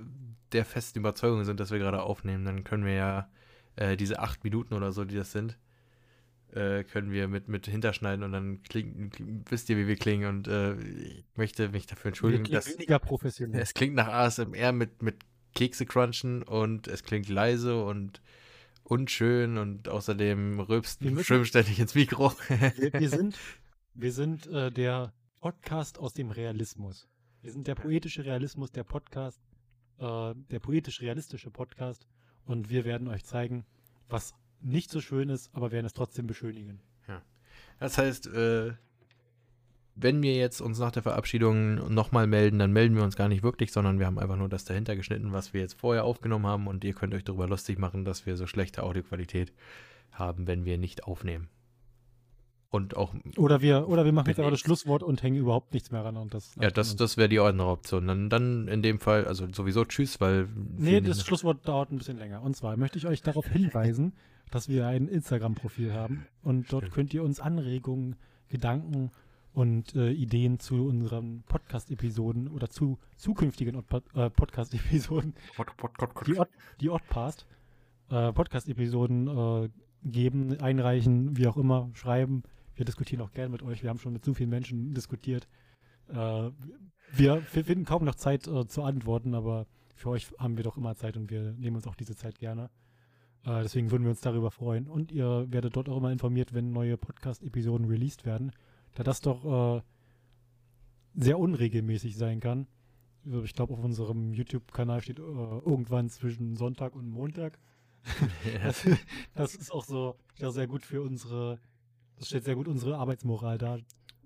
[0.53, 3.29] der festen Überzeugung sind, dass wir gerade aufnehmen, dann können wir ja
[3.75, 5.57] äh, diese acht Minuten oder so, die das sind,
[6.57, 9.11] äh, können wir mit, mit hinterschneiden und dann kling-
[9.49, 12.73] wisst ihr, wie wir klingen und äh, ich möchte mich dafür Wir entschuldigen, klingen dass
[12.73, 13.61] weniger professionell.
[13.61, 15.17] es klingt nach ASMR mit, mit
[15.55, 18.21] Kekse crunchen und es klingt leise und
[18.83, 22.31] unschön und außerdem Wir rülpst müssen- Schwimm ständig ins Mikro.
[22.77, 23.37] Wir, wir sind,
[23.93, 27.07] wir sind äh, der Podcast aus dem Realismus.
[27.41, 29.39] Wir sind der poetische Realismus, der Podcast,
[29.99, 32.07] äh, der poetisch-realistische Podcast.
[32.45, 33.65] Und wir werden euch zeigen,
[34.09, 36.79] was nicht so schön ist, aber werden es trotzdem beschönigen.
[37.79, 38.73] Das heißt, äh,
[39.95, 43.43] wenn wir jetzt uns nach der Verabschiedung nochmal melden, dann melden wir uns gar nicht
[43.43, 46.67] wirklich, sondern wir haben einfach nur das dahinter geschnitten, was wir jetzt vorher aufgenommen haben
[46.67, 49.53] und ihr könnt euch darüber lustig machen, dass wir so schlechte Audioqualität
[50.11, 51.49] haben, wenn wir nicht aufnehmen.
[52.69, 55.89] Und auch, Oder wir, oder wir machen jetzt einfach das Schlusswort und hängen überhaupt nichts
[55.89, 56.17] mehr ran.
[56.17, 58.07] Und das ja, das, das wäre die andere Option.
[58.07, 60.49] Dann, dann in dem Fall, also sowieso tschüss, weil.
[60.75, 62.41] Nee, das Schlusswort dauert ein bisschen länger.
[62.41, 64.13] Und zwar möchte ich euch darauf hinweisen,
[64.51, 66.27] dass wir ein Instagram-Profil haben.
[66.41, 66.95] Und dort Stimmt.
[66.95, 68.15] könnt ihr uns Anregungen,
[68.49, 69.11] Gedanken
[69.53, 75.33] und äh, Ideen zu unseren Podcast-Episoden oder zu zukünftigen äh, Podcast-Episoden,
[76.27, 76.39] die,
[76.81, 77.47] die Oddpast,
[78.09, 79.69] äh, Podcast-Episoden äh,
[80.03, 82.43] geben, einreichen, wie auch immer, schreiben.
[82.75, 83.81] Wir diskutieren auch gerne mit euch.
[83.81, 85.47] Wir haben schon mit so vielen Menschen diskutiert.
[86.09, 90.63] Äh, wir, wir finden kaum noch Zeit äh, zu antworten, aber für euch haben wir
[90.63, 92.69] doch immer Zeit und wir nehmen uns auch diese Zeit gerne.
[93.47, 94.87] Äh, deswegen würden wir uns darüber freuen.
[94.87, 98.51] Und ihr werdet dort auch immer informiert, wenn neue Podcast-Episoden released werden.
[98.93, 99.81] Da das doch äh,
[101.15, 102.67] sehr unregelmäßig sein kann.
[103.25, 107.57] Also Ich glaube, auf unserem YouTube-Kanal steht äh, irgendwann zwischen Sonntag und Montag.
[108.45, 108.59] Ja.
[108.63, 108.85] Das,
[109.33, 111.59] das ist auch so ja, sehr gut für unsere,
[112.15, 113.79] das stellt sehr gut unsere Arbeitsmoral dar.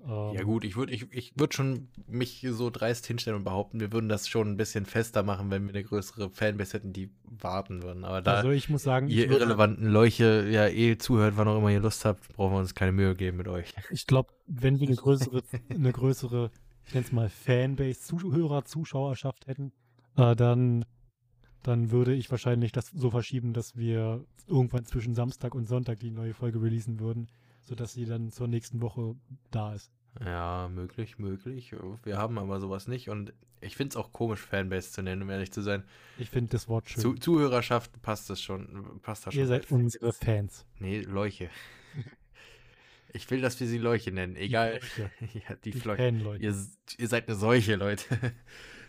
[0.04, 3.80] Ähm, Ja gut, ich würde ich, ich würd schon mich so dreist hinstellen und behaupten,
[3.80, 7.10] wir würden das schon ein bisschen fester machen, wenn wir eine größere Fanbase hätten, die
[7.24, 8.04] warten würden.
[8.04, 11.70] Aber da Also ich muss sagen, ihr irrelevanten Leuche ja eh zuhört, wann auch immer
[11.70, 13.74] ihr Lust habt, brauchen wir uns keine Mühe geben mit euch.
[13.92, 16.52] ich glaube, wenn wir eine größere, eine größere,
[16.86, 19.72] ich nenne es mal Fanbase, Zuhörer, Zuschauerschaft hätten,
[20.18, 20.86] äh, dann,
[21.64, 26.12] dann würde ich wahrscheinlich das so verschieben, dass wir irgendwann zwischen Samstag und Sonntag die
[26.12, 27.28] neue Folge releasen würden,
[27.62, 29.16] sodass sie dann zur nächsten Woche
[29.52, 29.92] da ist.
[30.24, 31.74] Ja, möglich, möglich.
[32.04, 35.30] Wir haben aber sowas nicht und ich finde es auch komisch, Fanbase zu nennen, um
[35.30, 35.84] ehrlich zu sein.
[36.18, 37.02] Ich finde das Wort schön.
[37.02, 39.40] Zu, Zuhörerschaft passt das schon, passt da schon.
[39.40, 40.66] Ihr seid unsere Fans.
[40.80, 41.50] Nee, Leuche.
[43.14, 44.80] Ich will, dass wir sie Leuche nennen, egal.
[44.80, 45.12] Fleuche.
[45.50, 45.80] ja, die Die.
[45.82, 46.42] Fanleute.
[46.42, 46.56] Ihr,
[46.98, 48.06] ihr seid eine Seuche, Leute.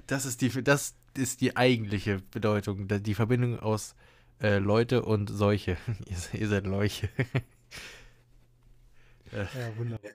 [0.09, 3.95] Das ist die, das ist die eigentliche Bedeutung, die Verbindung aus
[4.41, 5.77] äh, Leute und Seuche.
[6.07, 7.09] Ihr, ihr seid Leuche.
[9.33, 10.11] Ja, wunderbar.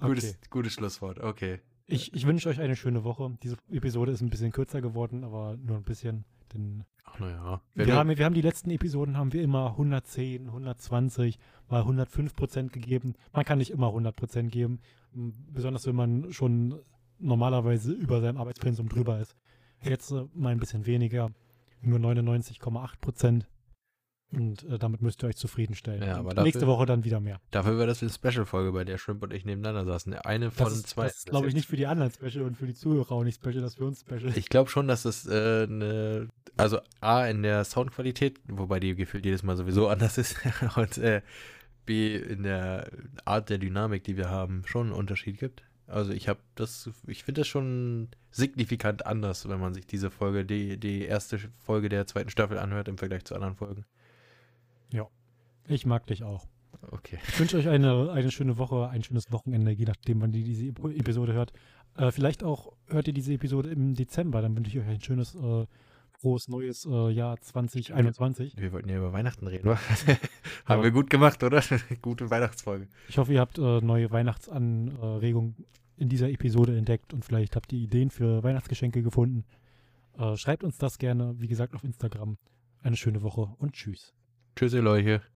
[0.00, 0.48] Gutes, Okay.
[0.50, 1.60] gutes Schlusswort, okay.
[1.86, 3.36] Ich, ich wünsche euch eine schöne Woche.
[3.42, 6.24] Diese Episode ist ein bisschen kürzer geworden, aber nur ein bisschen.
[6.52, 7.60] Denn Ach naja.
[7.74, 11.38] wir haben, wir haben die letzten Episoden haben wir immer 110, 120,
[11.68, 13.14] mal 105 Prozent gegeben.
[13.32, 14.80] Man kann nicht immer 100 Prozent geben,
[15.12, 16.80] besonders wenn man schon
[17.18, 19.36] normalerweise über seinem Arbeitspensum drüber ist.
[19.82, 21.30] Jetzt äh, mal ein bisschen weniger,
[21.82, 23.46] nur 99,8 Prozent.
[24.32, 26.02] Und äh, damit müsst ihr euch zufriedenstellen.
[26.02, 27.40] Ja, aber nächste dafür- Woche dann wieder mehr.
[27.52, 30.14] Dafür war das eine Special-Folge, bei der Shrimp und ich nebeneinander saßen.
[30.14, 31.04] Eine von Das ist, zwei.
[31.04, 33.36] das ist glaube ich, nicht für die anderen Special und für die Zuhörer auch nicht
[33.36, 34.36] Special, das ist für uns Special.
[34.36, 39.24] Ich glaube schon, dass das äh, eine, also A in der Soundqualität, wobei die gefühlt
[39.24, 40.36] jedes Mal sowieso anders ist,
[40.76, 41.22] und äh,
[41.84, 42.90] B in der
[43.24, 45.62] Art der Dynamik, die wir haben, schon einen Unterschied gibt.
[45.86, 50.44] Also ich habe das, ich finde das schon signifikant anders, wenn man sich diese Folge,
[50.44, 53.84] die, die erste Folge der zweiten Staffel anhört im Vergleich zu anderen Folgen.
[55.68, 56.46] Ich mag dich auch.
[56.92, 57.18] Okay.
[57.26, 60.66] Ich wünsche euch eine, eine schöne Woche, ein schönes Wochenende, je nachdem, wann ihr diese
[60.66, 61.52] Ep- Episode hört.
[61.96, 65.34] Äh, vielleicht auch hört ihr diese Episode im Dezember, dann wünsche ich euch ein schönes,
[65.34, 65.66] äh,
[66.12, 68.54] frohes neues äh, Jahr 2021.
[68.56, 69.78] Wir wollten ja über Weihnachten reden, oder?
[70.66, 70.82] Haben Ja.
[70.84, 71.60] wir gut gemacht, oder?
[72.02, 72.86] Gute Weihnachtsfolge.
[73.08, 75.56] Ich hoffe, ihr habt äh, neue Weihnachtsanregungen
[75.96, 79.44] in dieser Episode entdeckt und vielleicht habt ihr Ideen für Weihnachtsgeschenke gefunden.
[80.16, 82.38] Äh, schreibt uns das gerne, wie gesagt, auf Instagram.
[82.82, 84.12] Eine schöne Woche und tschüss.
[84.56, 85.20] Tschüss, Leute.